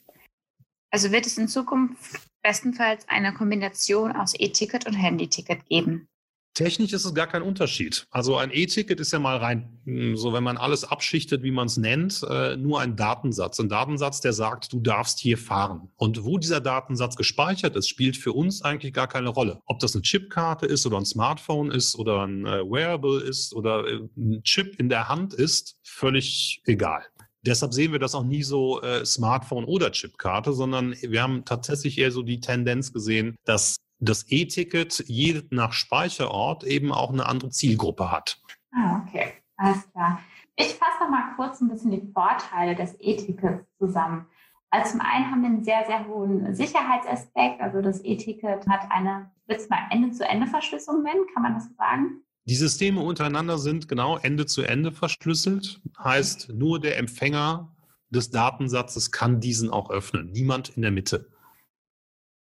Also 0.93 1.11
wird 1.11 1.27
es 1.27 1.39
in 1.39 1.49
Zukunft 1.49 2.21
bestenfalls 2.43 3.09
eine 3.09 3.33
Kombination 3.33 4.13
aus 4.13 4.35
E-Ticket 4.39 4.87
und 4.87 4.93
Handy-Ticket 4.93 5.65
geben? 5.67 6.07
Technisch 6.55 6.93
ist 6.93 7.07
es 7.07 7.15
gar 7.15 7.29
kein 7.29 7.41
Unterschied. 7.41 8.07
Also 8.11 8.37
ein 8.37 8.51
E-Ticket 8.53 9.01
ist 9.01 9.11
ja 9.11 9.19
mal 9.19 9.39
rein, 9.39 9.81
hm, 9.87 10.19
so 10.19 10.35
wenn 10.35 10.45
man 10.45 10.59
alles 10.59 10.85
abschichtet, 10.85 11.43
wie 11.43 11.51
man 11.51 11.67
es 11.67 11.79
nennt, 11.79 12.23
äh, 12.29 12.59
nur 12.59 12.79
ein 12.81 12.95
Datensatz. 12.95 13.59
Ein 13.59 13.71
Datensatz, 13.71 14.21
der 14.21 14.35
sagt, 14.35 14.71
du 14.71 14.81
darfst 14.81 15.19
hier 15.19 15.39
fahren. 15.39 15.89
Und 15.97 16.25
wo 16.25 16.37
dieser 16.37 16.61
Datensatz 16.61 17.17
gespeichert 17.17 17.75
ist, 17.75 17.89
spielt 17.89 18.19
für 18.19 18.35
uns 18.35 18.61
eigentlich 18.61 18.93
gar 18.93 19.09
keine 19.09 19.31
Rolle. 19.31 19.63
Ob 19.65 19.79
das 19.79 19.95
eine 19.95 20.03
Chipkarte 20.03 20.67
ist 20.67 20.85
oder 20.85 20.99
ein 20.99 21.07
Smartphone 21.07 21.71
ist 21.71 21.97
oder 21.97 22.27
ein 22.27 22.45
äh, 22.45 22.71
Wearable 22.71 23.23
ist 23.23 23.55
oder 23.55 23.89
äh, 23.89 24.01
ein 24.19 24.43
Chip 24.43 24.79
in 24.79 24.91
der 24.91 25.09
Hand 25.09 25.33
ist, 25.33 25.79
völlig 25.85 26.61
egal. 26.67 27.03
Deshalb 27.45 27.75
sehen 27.75 27.93
wir 27.93 27.99
das 27.99 28.15
auch 28.15 28.25
nie 28.25 28.43
so 28.43 28.81
äh, 28.83 29.05
Smartphone 29.05 29.65
oder 29.65 29.91
Chipkarte, 29.91 30.53
sondern 30.53 30.95
wir 31.01 31.23
haben 31.23 31.45
tatsächlich 31.45 31.99
eher 31.99 32.13
so 32.13 32.23
die 32.23 32.41
Tendenz 32.41 32.93
gesehen, 32.93 33.35
dass 33.45 33.77
das 33.99 34.27
E-Ticket 34.29 35.05
je 35.07 35.43
nach 35.51 35.73
Speicherort 35.73 36.65
eben 36.65 36.93
auch 36.93 37.13
eine 37.13 37.27
andere 37.27 37.51
Zielgruppe 37.51 38.11
hat. 38.11 38.41
Ah, 38.73 39.03
okay, 39.07 39.33
alles 39.57 39.91
klar. 39.93 40.21
Ich 40.57 40.75
fasse 40.75 41.03
noch 41.03 41.11
mal 41.11 41.35
kurz 41.37 41.61
ein 41.61 41.69
bisschen 41.69 41.91
die 41.91 42.13
Vorteile 42.13 42.75
des 42.75 42.95
E-Tickets 42.99 43.65
zusammen. 43.79 44.27
Also 44.71 44.93
zum 44.93 45.01
einen 45.01 45.31
haben 45.31 45.43
wir 45.43 45.49
einen 45.49 45.65
sehr, 45.65 45.85
sehr 45.87 46.07
hohen 46.07 46.55
Sicherheitsaspekt. 46.55 47.61
Also 47.61 47.83
das 47.83 48.05
E-Ticket 48.05 48.67
hat 48.69 48.91
eine, 48.91 49.31
wird 49.47 49.69
mal 49.69 49.89
Ende-zu-Ende-Verschlüsselung 49.91 51.03
nennen, 51.03 51.27
kann 51.35 51.43
man 51.43 51.55
das 51.55 51.65
so 51.65 51.75
sagen? 51.75 52.23
Die 52.45 52.57
Systeme 52.57 53.01
untereinander 53.01 53.57
sind 53.59 53.89
genau 53.89 54.19
Ende 54.19 54.47
zu 54.47 54.63
Ende 54.63 54.91
verschlüsselt. 54.91 55.81
Heißt, 56.03 56.49
nur 56.51 56.81
der 56.81 56.99
Empfänger 56.99 57.73
des 58.11 58.31
Datensatzes 58.31 59.13
kann 59.13 59.41
diesen 59.41 59.71
auch 59.71 59.91
öffnen. 59.91 60.31
Niemand 60.33 60.71
in 60.71 60.83
der 60.83 60.91
Mitte. 60.91 61.31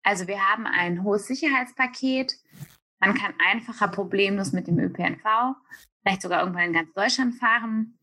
Also 0.05 0.26
wir 0.28 0.40
haben 0.40 0.67
ein 0.67 1.02
hohes 1.02 1.26
Sicherheitspaket. 1.26 2.37
Man 3.00 3.14
kann 3.14 3.35
einfacher 3.45 3.88
problemlos 3.88 4.52
mit 4.52 4.67
dem 4.67 4.78
ÖPNV, 4.78 5.55
vielleicht 6.02 6.23
sogar 6.23 6.40
irgendwann 6.40 6.69
in 6.69 6.73
ganz 6.73 6.93
Deutschland 6.95 7.35
fahren. 7.35 7.99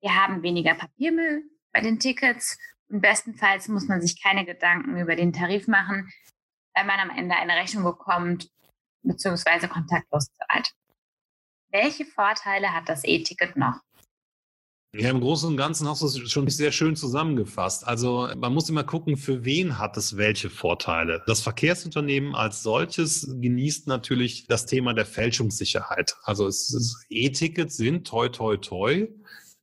Wir 0.00 0.14
haben 0.14 0.42
weniger 0.42 0.74
Papiermüll 0.74 1.44
bei 1.72 1.80
den 1.80 1.98
Tickets 1.98 2.58
und 2.88 3.00
bestenfalls 3.00 3.68
muss 3.68 3.88
man 3.88 4.00
sich 4.00 4.22
keine 4.22 4.44
Gedanken 4.44 4.98
über 4.98 5.16
den 5.16 5.32
Tarif 5.32 5.66
machen, 5.66 6.12
weil 6.74 6.84
man 6.84 7.00
am 7.00 7.10
Ende 7.10 7.34
eine 7.34 7.54
Rechnung 7.54 7.84
bekommt 7.84 8.50
bzw. 9.02 9.66
kontaktlos 9.68 10.28
zahlt. 10.34 10.74
Welche 11.70 12.04
Vorteile 12.04 12.72
hat 12.72 12.88
das 12.88 13.04
E-Ticket 13.04 13.56
noch? 13.56 13.80
Ja, 14.94 15.10
im 15.10 15.20
Großen 15.20 15.50
und 15.50 15.56
Ganzen 15.58 15.86
hast 15.88 16.00
du 16.00 16.06
es 16.06 16.30
schon 16.30 16.48
sehr 16.48 16.72
schön 16.72 16.96
zusammengefasst. 16.96 17.86
Also 17.86 18.30
man 18.36 18.54
muss 18.54 18.70
immer 18.70 18.84
gucken, 18.84 19.18
für 19.18 19.44
wen 19.44 19.78
hat 19.78 19.96
es 19.98 20.16
welche 20.16 20.48
Vorteile. 20.48 21.22
Das 21.26 21.42
Verkehrsunternehmen 21.42 22.34
als 22.34 22.62
solches 22.62 23.26
genießt 23.28 23.88
natürlich 23.88 24.46
das 24.46 24.64
Thema 24.64 24.94
der 24.94 25.04
Fälschungssicherheit. 25.04 26.16
Also 26.22 26.48
E-Tickets 27.10 27.76
sind 27.76 28.06
toi 28.06 28.28
toi 28.28 28.56
toi 28.56 29.08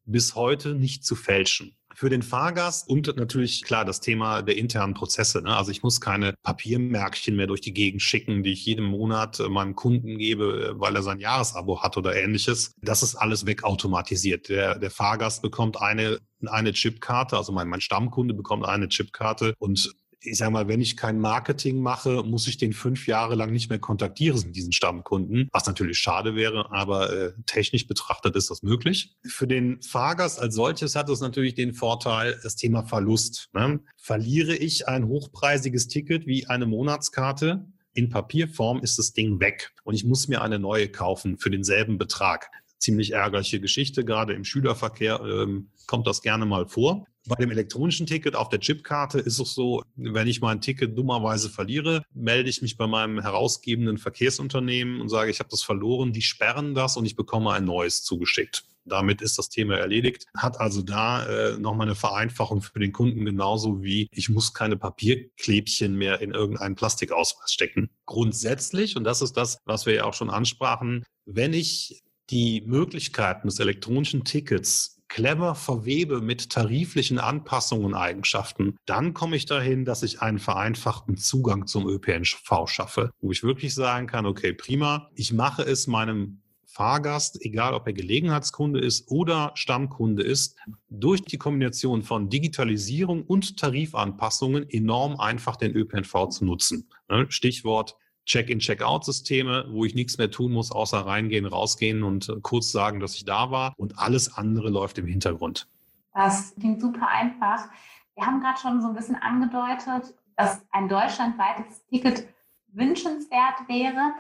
bis 0.06 0.36
heute 0.36 0.76
nicht 0.76 1.04
zu 1.04 1.16
fälschen 1.16 1.76
für 1.96 2.10
den 2.10 2.22
Fahrgast 2.22 2.90
und 2.90 3.16
natürlich 3.16 3.64
klar 3.64 3.86
das 3.86 4.00
Thema 4.00 4.42
der 4.42 4.58
internen 4.58 4.94
Prozesse. 4.94 5.42
Ne? 5.42 5.56
Also 5.56 5.72
ich 5.72 5.84
muss 5.84 6.02
keine 6.02 6.34
Papiermärkchen 6.44 7.36
mehr 7.36 7.48
durch 7.48 7.62
die 7.62 7.74
Gegend 7.74 8.02
schicken, 8.02 8.44
die 8.44 8.54
ich 8.54 8.66
jeden 8.66 8.86
Monat 8.86 9.40
äh, 9.40 9.50
meinem 9.50 9.76
Kunden 9.76 10.18
gebe, 10.18 10.74
äh, 10.76 10.80
weil 10.80 10.96
er 10.96 11.04
sein 11.04 11.20
Jahresabo 11.20 11.82
hat 11.82 11.98
oder 11.98 12.16
ähnliches. 12.16 12.72
Das 12.82 13.04
ist 13.04 13.16
alles 13.16 13.46
wegautomatisiert. 13.46 14.50
Der, 14.50 14.78
der 14.80 14.92
Fahrgast 14.92 15.42
bekommt 15.42 15.82
eine 15.82 16.20
eine 16.48 16.74
Chipkarte, 16.74 17.38
also 17.38 17.54
mein, 17.54 17.70
mein 17.70 17.80
Stammkunde 17.80 18.34
bekommt 18.34 18.66
eine 18.66 18.90
Chipkarte 18.90 19.54
und 19.60 19.94
ich 20.24 20.38
sage 20.38 20.52
mal, 20.52 20.68
wenn 20.68 20.82
ich 20.82 20.98
kein 20.98 21.20
Marketing 21.20 21.82
mache, 21.82 22.24
muss 22.24 22.48
ich 22.48 22.58
den 22.58 22.74
fünf 22.74 23.08
Jahre 23.08 23.36
lang 23.36 23.52
nicht 23.52 23.70
mehr 23.70 23.80
kontaktieren, 23.80 24.52
diesen 24.52 24.72
Stammkunden, 24.72 25.50
was 25.52 25.66
natürlich 25.66 26.00
schade 26.00 26.36
wäre, 26.36 26.72
aber 26.72 27.12
äh, 27.12 27.34
technisch 27.46 27.88
betrachtet 27.88 28.36
ist 28.36 28.50
das 28.50 28.64
möglich. 28.64 29.16
Für 29.26 29.48
den 29.48 29.82
Fahrgast 29.82 30.40
als 30.40 30.56
solches 30.56 30.96
hat 30.96 31.10
es 31.10 31.20
natürlich 31.20 31.56
den 31.56 31.74
Vorteil, 31.74 32.40
das 32.44 32.56
Thema 32.56 32.84
Verlust. 32.84 33.50
Ne? 33.54 33.82
Verliere 33.98 34.56
ich 34.56 34.88
ein 34.88 35.08
hochpreisiges 35.08 35.88
Ticket 35.88 36.26
wie 36.26 36.48
eine 36.48 36.66
Monatskarte, 36.66 37.66
in 37.96 38.10
Papierform 38.10 38.82
ist 38.82 38.98
das 38.98 39.14
Ding 39.14 39.40
weg 39.40 39.72
und 39.84 39.94
ich 39.94 40.04
muss 40.04 40.28
mir 40.28 40.42
eine 40.42 40.58
neue 40.58 40.90
kaufen 40.90 41.38
für 41.38 41.52
denselben 41.52 42.00
Betrag 42.00 42.50
ziemlich 42.84 43.14
ärgerliche 43.14 43.60
Geschichte. 43.60 44.06
Gerade 44.06 44.34
im 44.34 44.44
Schülerverkehr 44.44 45.22
ähm, 45.22 45.70
kommt 45.88 46.06
das 46.06 46.22
gerne 46.22 46.46
mal 46.46 46.68
vor. 46.68 47.06
Bei 47.26 47.36
dem 47.36 47.52
elektronischen 47.52 48.06
Ticket 48.06 48.36
auf 48.36 48.50
der 48.50 48.60
Chipkarte 48.60 49.18
ist 49.18 49.40
es 49.40 49.54
so, 49.54 49.82
wenn 49.96 50.28
ich 50.28 50.42
mein 50.42 50.60
Ticket 50.60 50.98
dummerweise 50.98 51.50
verliere, 51.50 52.04
melde 52.14 52.50
ich 52.50 52.62
mich 52.62 52.76
bei 52.76 52.86
meinem 52.86 53.22
herausgebenden 53.22 53.98
Verkehrsunternehmen 53.98 55.00
und 55.00 55.08
sage, 55.08 55.32
ich 55.32 55.40
habe 55.40 55.50
das 55.50 55.64
verloren. 55.64 56.12
Die 56.12 56.22
sperren 56.22 56.76
das 56.76 56.98
und 56.98 57.06
ich 57.06 57.16
bekomme 57.16 57.54
ein 57.54 57.64
neues 57.64 58.04
zugeschickt. 58.04 58.66
Damit 58.86 59.22
ist 59.22 59.38
das 59.38 59.48
Thema 59.48 59.78
erledigt. 59.78 60.26
Hat 60.36 60.60
also 60.60 60.82
da 60.82 61.26
äh, 61.26 61.58
nochmal 61.58 61.88
eine 61.88 61.96
Vereinfachung 61.96 62.62
für 62.62 62.80
den 62.80 62.92
Kunden 62.92 63.24
genauso 63.24 63.82
wie 63.82 64.10
ich 64.12 64.28
muss 64.28 64.54
keine 64.54 64.76
Papierklebchen 64.76 65.96
mehr 65.96 66.20
in 66.20 66.32
irgendeinen 66.32 66.76
Plastikausweis 66.76 67.54
stecken. 67.54 67.90
Grundsätzlich, 68.06 68.98
und 68.98 69.06
das 69.06 69.22
ist 69.22 69.38
das, 69.38 69.60
was 69.64 69.86
wir 69.86 69.94
ja 69.94 70.04
auch 70.04 70.14
schon 70.14 70.30
ansprachen, 70.30 71.06
wenn 71.26 71.54
ich 71.54 72.04
die 72.30 72.64
Möglichkeiten 72.66 73.48
des 73.48 73.60
elektronischen 73.60 74.24
Tickets 74.24 74.94
clever 75.14 75.54
verwebe 75.54 76.22
mit 76.22 76.50
tariflichen 76.50 77.20
Anpassungen 77.20 77.86
und 77.86 77.94
Eigenschaften, 77.94 78.78
dann 78.88 79.14
komme 79.14 79.36
ich 79.36 79.46
dahin, 79.46 79.86
dass 79.86 80.02
ich 80.02 80.22
einen 80.22 80.40
vereinfachten 80.40 81.18
Zugang 81.18 81.68
zum 81.68 81.88
ÖPNV 81.88 82.68
schaffe, 82.68 83.12
wo 83.22 83.32
ich 83.32 83.44
wirklich 83.44 83.76
sagen 83.76 84.08
kann, 84.08 84.26
okay, 84.26 84.54
prima, 84.54 85.12
ich 85.14 85.32
mache 85.32 85.62
es 85.62 85.86
meinem 85.86 86.42
Fahrgast, 86.66 87.40
egal 87.46 87.76
ob 87.76 87.86
er 87.86 87.94
Gelegenheitskunde 87.94 88.80
ist 88.80 89.12
oder 89.12 89.52
Stammkunde 89.54 90.24
ist, 90.24 90.58
durch 90.90 91.22
die 91.22 91.38
Kombination 91.38 92.02
von 92.02 92.30
Digitalisierung 92.32 93.24
und 93.24 93.58
Tarifanpassungen 93.58 94.68
enorm 94.68 95.20
einfach 95.20 95.56
den 95.56 95.76
ÖPNV 95.76 96.30
zu 96.30 96.46
nutzen. 96.46 96.90
Ne, 97.08 97.28
Stichwort 97.30 97.96
Check-in, 98.26 98.60
Check-out-Systeme, 98.60 99.66
wo 99.70 99.86
ich 99.86 99.96
nichts 99.96 100.18
mehr 100.18 100.32
tun 100.32 100.54
muss, 100.54 100.72
außer 100.72 101.00
reingehen, 101.00 101.46
rausgehen 101.46 102.04
und 102.04 102.30
äh, 102.30 102.36
kurz 102.42 102.72
sagen, 102.72 103.00
dass 103.00 103.16
ich 103.16 103.26
da 103.26 103.52
war 103.52 103.74
und 103.78 104.00
alles 104.00 104.34
andere 104.34 104.70
läuft 104.70 104.98
im 104.98 105.06
Hintergrund. 105.06 105.68
Das 106.14 106.56
klingt 106.56 106.82
super 106.82 107.08
einfach. 107.08 107.68
Wir 108.16 108.26
haben 108.26 108.40
gerade 108.40 108.60
schon 108.60 108.82
so 108.82 108.88
ein 108.88 108.96
bisschen 108.96 109.16
angedeutet, 109.16 110.16
dass 110.38 110.62
ein 110.72 110.88
deutschlandweites 110.88 111.86
Ticket 111.88 112.28
wünschenswert 112.68 113.68
wäre, 113.68 114.14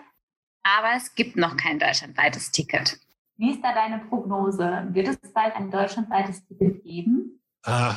aber 0.63 0.96
es 0.96 1.16
gibt 1.16 1.36
noch 1.36 1.58
kein 1.58 1.80
deutschlandweites 1.80 2.52
Ticket. 2.52 3.00
Wie 3.38 3.52
ist 3.52 3.63
da 3.63 3.74
deine 3.74 4.00
Prognose? 4.06 4.88
Wird 4.92 5.08
es 5.08 5.34
bald 5.34 5.56
ein 5.56 5.72
deutschlandweites 5.72 6.46
Ticket 6.46 6.84
geben? 6.84 7.42
Ah, 7.63 7.96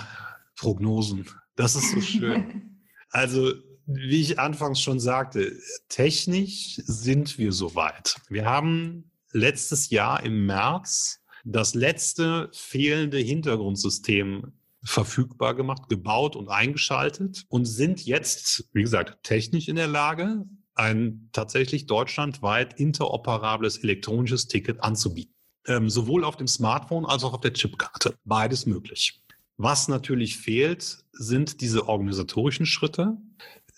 Prognosen. 0.57 1.27
Das 1.57 1.75
ist 1.75 1.93
so 1.93 2.01
schön. 2.01 2.81
also 3.11 3.53
wie 3.87 4.21
ich 4.21 4.39
anfangs 4.39 4.81
schon 4.81 5.01
sagte, 5.01 5.53
technisch 5.89 6.81
sind 6.85 7.39
wir 7.39 7.53
soweit. 7.53 8.17
Wir 8.29 8.45
haben 8.45 9.11
letztes 9.33 9.91
Jahr 9.91 10.23
im 10.25 10.47
März 10.47 11.21
das 11.45 11.75
letzte 11.75 12.51
fehlende 12.53 13.19
Hintergrundsystem 13.19 14.53
verfügbar 14.83 15.55
gemacht, 15.55 15.89
gebaut 15.89 16.37
und 16.37 16.49
eingeschaltet 16.49 17.45
und 17.49 17.65
sind 17.65 18.05
jetzt, 18.05 18.69
wie 18.73 18.83
gesagt, 18.83 19.23
technisch 19.23 19.69
in 19.69 19.77
der 19.77 19.89
Lage, 19.89 20.45
ein 20.75 21.29
tatsächlich 21.33 21.87
deutschlandweit 21.87 22.79
interoperables 22.79 23.79
elektronisches 23.79 24.49
Ticket 24.49 24.83
anzubieten. 24.83 25.35
Ähm, 25.67 25.91
sowohl 25.91 26.25
auf 26.25 26.37
dem 26.37 26.47
Smartphone 26.47 27.07
als 27.07 27.25
auch 27.25 27.35
auf 27.35 27.41
der 27.41 27.53
Chipkarte. 27.53 28.15
Beides 28.25 28.67
möglich. 28.67 29.23
Was 29.57 29.89
natürlich 29.89 30.37
fehlt, 30.37 30.99
sind 31.13 31.61
diese 31.61 31.89
organisatorischen 31.89 32.67
Schritte 32.67 33.17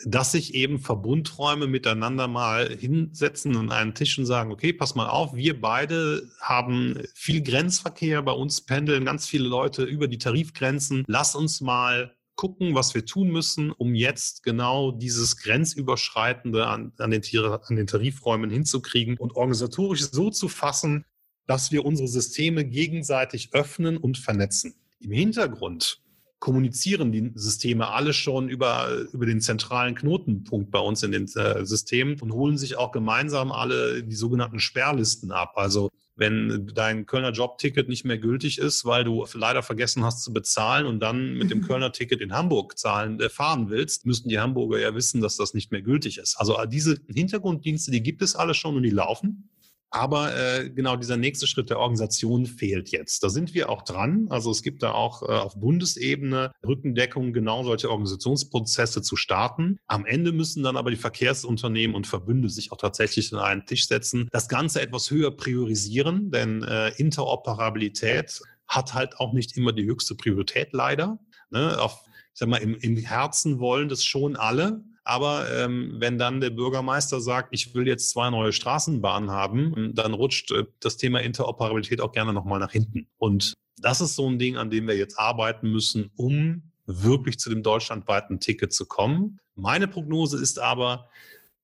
dass 0.04 0.32
sich 0.32 0.54
eben 0.54 0.78
Verbundräume 0.78 1.66
miteinander 1.66 2.28
mal 2.28 2.68
hinsetzen 2.68 3.56
an 3.56 3.72
einen 3.72 3.94
Tisch 3.94 4.18
und 4.18 4.26
sagen, 4.26 4.52
okay, 4.52 4.72
pass 4.72 4.94
mal 4.94 5.08
auf, 5.08 5.34
wir 5.34 5.60
beide 5.60 6.30
haben 6.40 7.02
viel 7.14 7.42
Grenzverkehr, 7.42 8.22
bei 8.22 8.32
uns 8.32 8.60
pendeln 8.60 9.04
ganz 9.04 9.26
viele 9.26 9.48
Leute 9.48 9.82
über 9.82 10.06
die 10.06 10.18
Tarifgrenzen. 10.18 11.04
Lass 11.08 11.34
uns 11.34 11.60
mal 11.60 12.14
gucken, 12.36 12.76
was 12.76 12.94
wir 12.94 13.04
tun 13.04 13.30
müssen, 13.30 13.72
um 13.72 13.96
jetzt 13.96 14.44
genau 14.44 14.92
dieses 14.92 15.36
Grenzüberschreitende 15.38 16.68
an, 16.68 16.92
an, 16.98 17.10
den, 17.10 17.22
an 17.44 17.76
den 17.76 17.86
Tarifräumen 17.88 18.48
hinzukriegen 18.48 19.16
und 19.16 19.34
organisatorisch 19.34 20.08
so 20.12 20.30
zu 20.30 20.48
fassen, 20.48 21.04
dass 21.48 21.72
wir 21.72 21.84
unsere 21.84 22.06
Systeme 22.06 22.64
gegenseitig 22.64 23.54
öffnen 23.54 23.96
und 23.96 24.18
vernetzen. 24.18 24.76
Im 25.00 25.10
Hintergrund 25.10 26.00
kommunizieren 26.38 27.10
die 27.10 27.32
Systeme 27.34 27.88
alle 27.88 28.12
schon 28.12 28.48
über, 28.48 29.06
über 29.12 29.26
den 29.26 29.40
zentralen 29.40 29.94
Knotenpunkt 29.94 30.70
bei 30.70 30.78
uns 30.78 31.02
in 31.02 31.12
den 31.12 31.24
äh, 31.34 31.64
Systemen 31.64 32.20
und 32.20 32.32
holen 32.32 32.56
sich 32.56 32.76
auch 32.76 32.92
gemeinsam 32.92 33.50
alle 33.50 34.02
die 34.04 34.14
sogenannten 34.14 34.60
Sperrlisten 34.60 35.32
ab. 35.32 35.54
Also 35.56 35.90
wenn 36.14 36.70
dein 36.74 37.06
Kölner 37.06 37.30
Jobticket 37.30 37.88
nicht 37.88 38.04
mehr 38.04 38.18
gültig 38.18 38.58
ist, 38.58 38.84
weil 38.84 39.04
du 39.04 39.24
leider 39.34 39.62
vergessen 39.62 40.04
hast 40.04 40.22
zu 40.22 40.32
bezahlen 40.32 40.86
und 40.86 41.00
dann 41.00 41.34
mit 41.34 41.50
dem 41.50 41.62
Kölner 41.66 41.92
Ticket 41.92 42.20
in 42.20 42.32
Hamburg 42.32 42.78
zahlen, 42.78 43.20
äh, 43.20 43.28
fahren 43.28 43.70
willst, 43.70 44.06
müssten 44.06 44.28
die 44.28 44.38
Hamburger 44.38 44.78
ja 44.78 44.94
wissen, 44.94 45.20
dass 45.20 45.36
das 45.36 45.54
nicht 45.54 45.72
mehr 45.72 45.82
gültig 45.82 46.18
ist. 46.18 46.36
Also 46.36 46.56
diese 46.66 46.98
Hintergrunddienste, 47.08 47.90
die 47.90 48.02
gibt 48.02 48.22
es 48.22 48.36
alle 48.36 48.54
schon 48.54 48.76
und 48.76 48.82
die 48.82 48.90
laufen. 48.90 49.48
Aber 49.90 50.36
äh, 50.36 50.68
genau 50.70 50.96
dieser 50.96 51.16
nächste 51.16 51.46
Schritt 51.46 51.70
der 51.70 51.78
Organisation 51.78 52.44
fehlt 52.44 52.90
jetzt. 52.90 53.22
Da 53.22 53.30
sind 53.30 53.54
wir 53.54 53.70
auch 53.70 53.82
dran. 53.82 54.26
Also 54.28 54.50
es 54.50 54.62
gibt 54.62 54.82
da 54.82 54.92
auch 54.92 55.22
äh, 55.22 55.26
auf 55.26 55.58
Bundesebene 55.58 56.52
Rückendeckung, 56.66 57.32
genau 57.32 57.64
solche 57.64 57.90
Organisationsprozesse 57.90 59.00
zu 59.00 59.16
starten. 59.16 59.78
Am 59.86 60.04
Ende 60.04 60.32
müssen 60.32 60.62
dann 60.62 60.76
aber 60.76 60.90
die 60.90 60.96
Verkehrsunternehmen 60.96 61.96
und 61.96 62.06
Verbünde 62.06 62.50
sich 62.50 62.70
auch 62.70 62.76
tatsächlich 62.76 63.32
an 63.32 63.38
einen 63.38 63.66
Tisch 63.66 63.86
setzen, 63.88 64.28
das 64.30 64.48
Ganze 64.48 64.82
etwas 64.82 65.10
höher 65.10 65.30
priorisieren, 65.30 66.30
denn 66.30 66.62
äh, 66.62 66.90
Interoperabilität 66.96 68.42
hat 68.66 68.92
halt 68.92 69.18
auch 69.18 69.32
nicht 69.32 69.56
immer 69.56 69.72
die 69.72 69.86
höchste 69.86 70.14
Priorität 70.14 70.72
leider. 70.72 71.18
Ne? 71.50 71.80
Auf, 71.80 72.04
ich 72.06 72.38
sag 72.38 72.48
mal, 72.48 72.58
im, 72.58 72.76
im 72.76 72.96
Herzen 72.98 73.58
wollen 73.58 73.88
das 73.88 74.04
schon 74.04 74.36
alle, 74.36 74.84
aber 75.08 75.50
ähm, 75.50 75.94
wenn 75.96 76.18
dann 76.18 76.42
der 76.42 76.50
Bürgermeister 76.50 77.22
sagt, 77.22 77.48
ich 77.52 77.74
will 77.74 77.86
jetzt 77.88 78.10
zwei 78.10 78.28
neue 78.28 78.52
Straßenbahnen 78.52 79.30
haben, 79.30 79.94
dann 79.94 80.12
rutscht 80.12 80.52
äh, 80.52 80.66
das 80.80 80.98
Thema 80.98 81.20
Interoperabilität 81.20 82.02
auch 82.02 82.12
gerne 82.12 82.34
nochmal 82.34 82.60
nach 82.60 82.72
hinten. 82.72 83.06
Und 83.16 83.54
das 83.78 84.02
ist 84.02 84.16
so 84.16 84.28
ein 84.28 84.38
Ding, 84.38 84.58
an 84.58 84.68
dem 84.68 84.86
wir 84.86 84.98
jetzt 84.98 85.18
arbeiten 85.18 85.70
müssen, 85.70 86.10
um 86.16 86.70
wirklich 86.84 87.38
zu 87.38 87.48
dem 87.48 87.62
deutschlandweiten 87.62 88.38
Ticket 88.38 88.74
zu 88.74 88.84
kommen. 88.84 89.38
Meine 89.54 89.88
Prognose 89.88 90.36
ist 90.36 90.58
aber, 90.58 91.08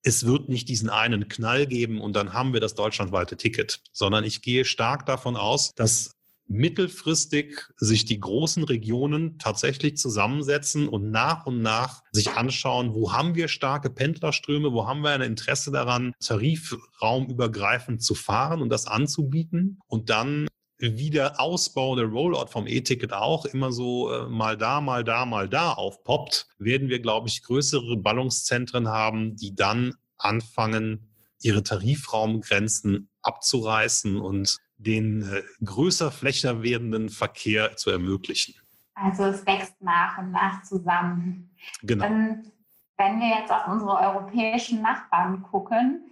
es 0.01 0.25
wird 0.25 0.49
nicht 0.49 0.67
diesen 0.67 0.89
einen 0.89 1.27
Knall 1.27 1.67
geben 1.67 2.01
und 2.01 2.15
dann 2.15 2.33
haben 2.33 2.51
wir 2.51 2.61
das 2.61 2.73
deutschlandweite 2.73 3.37
Ticket, 3.37 3.81
sondern 3.91 4.23
ich 4.23 4.41
gehe 4.41 4.65
stark 4.65 5.05
davon 5.05 5.35
aus, 5.35 5.71
dass 5.75 6.14
mittelfristig 6.47 7.67
sich 7.77 8.05
die 8.05 8.19
großen 8.19 8.63
Regionen 8.63 9.39
tatsächlich 9.39 9.97
zusammensetzen 9.97 10.87
und 10.87 11.11
nach 11.11 11.45
und 11.45 11.61
nach 11.61 12.03
sich 12.11 12.31
anschauen, 12.31 12.93
wo 12.93 13.13
haben 13.13 13.35
wir 13.35 13.47
starke 13.47 13.89
Pendlerströme, 13.89 14.71
wo 14.71 14.87
haben 14.87 15.01
wir 15.01 15.11
ein 15.11 15.21
Interesse 15.21 15.71
daran, 15.71 16.13
tarifraumübergreifend 16.19 18.03
zu 18.03 18.15
fahren 18.15 18.61
und 18.61 18.69
das 18.69 18.87
anzubieten 18.87 19.79
und 19.87 20.09
dann 20.09 20.47
wie 20.77 21.09
der 21.09 21.39
Ausbau, 21.39 21.95
der 21.95 22.05
Rollout 22.05 22.47
vom 22.47 22.67
E-Ticket 22.67 23.13
auch 23.13 23.45
immer 23.45 23.71
so 23.71 24.11
äh, 24.11 24.27
mal 24.27 24.57
da, 24.57 24.81
mal 24.81 25.03
da, 25.03 25.25
mal 25.25 25.47
da 25.47 25.71
aufpoppt, 25.71 26.47
werden 26.57 26.89
wir, 26.89 26.99
glaube 26.99 27.29
ich, 27.29 27.43
größere 27.43 27.97
Ballungszentren 27.97 28.89
haben, 28.89 29.37
die 29.37 29.55
dann 29.55 29.93
anfangen, 30.17 31.09
ihre 31.41 31.63
Tarifraumgrenzen 31.63 33.09
abzureißen 33.21 34.19
und 34.19 34.57
den 34.77 35.23
äh, 35.23 35.41
größer 35.63 36.11
flächer 36.11 36.61
werdenden 36.63 37.09
Verkehr 37.09 37.75
zu 37.75 37.89
ermöglichen. 37.89 38.55
Also 38.93 39.25
es 39.25 39.45
wächst 39.45 39.81
nach 39.81 40.17
und 40.17 40.31
nach 40.31 40.63
zusammen. 40.63 41.55
Genau. 41.83 42.05
Ähm, 42.05 42.51
wenn 42.97 43.19
wir 43.19 43.27
jetzt 43.27 43.51
auf 43.51 43.67
unsere 43.67 43.97
europäischen 43.99 44.81
Nachbarn 44.81 45.43
gucken, 45.43 46.05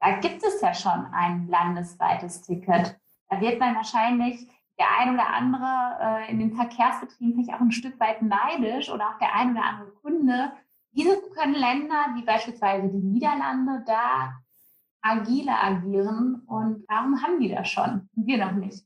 da 0.00 0.18
gibt 0.18 0.42
es 0.42 0.60
ja 0.60 0.74
schon 0.74 1.06
ein 1.12 1.48
landesweites 1.48 2.42
Ticket. 2.42 2.98
Da 3.28 3.40
wird 3.40 3.58
man 3.58 3.74
wahrscheinlich 3.74 4.46
der 4.78 4.86
ein 5.00 5.14
oder 5.14 5.26
andere 5.34 5.98
äh, 6.00 6.30
in 6.30 6.38
den 6.38 6.54
Verkehrsbetrieben 6.54 7.34
vielleicht 7.34 7.54
auch 7.54 7.60
ein 7.60 7.72
Stück 7.72 7.98
weit 7.98 8.22
neidisch 8.22 8.90
oder 8.90 9.08
auch 9.08 9.18
der 9.18 9.34
ein 9.34 9.52
oder 9.52 9.64
andere 9.64 9.90
Kunde. 10.02 10.52
Wieso 10.92 11.20
können 11.34 11.54
Länder 11.54 12.14
wie 12.14 12.22
beispielsweise 12.22 12.88
die 12.88 13.02
Niederlande 13.02 13.82
da 13.86 14.34
agiler 15.02 15.62
agieren 15.62 16.42
und 16.46 16.84
warum 16.88 17.22
haben 17.22 17.40
die 17.40 17.50
das 17.50 17.68
schon 17.68 18.08
wir 18.14 18.38
noch 18.38 18.52
nicht? 18.52 18.84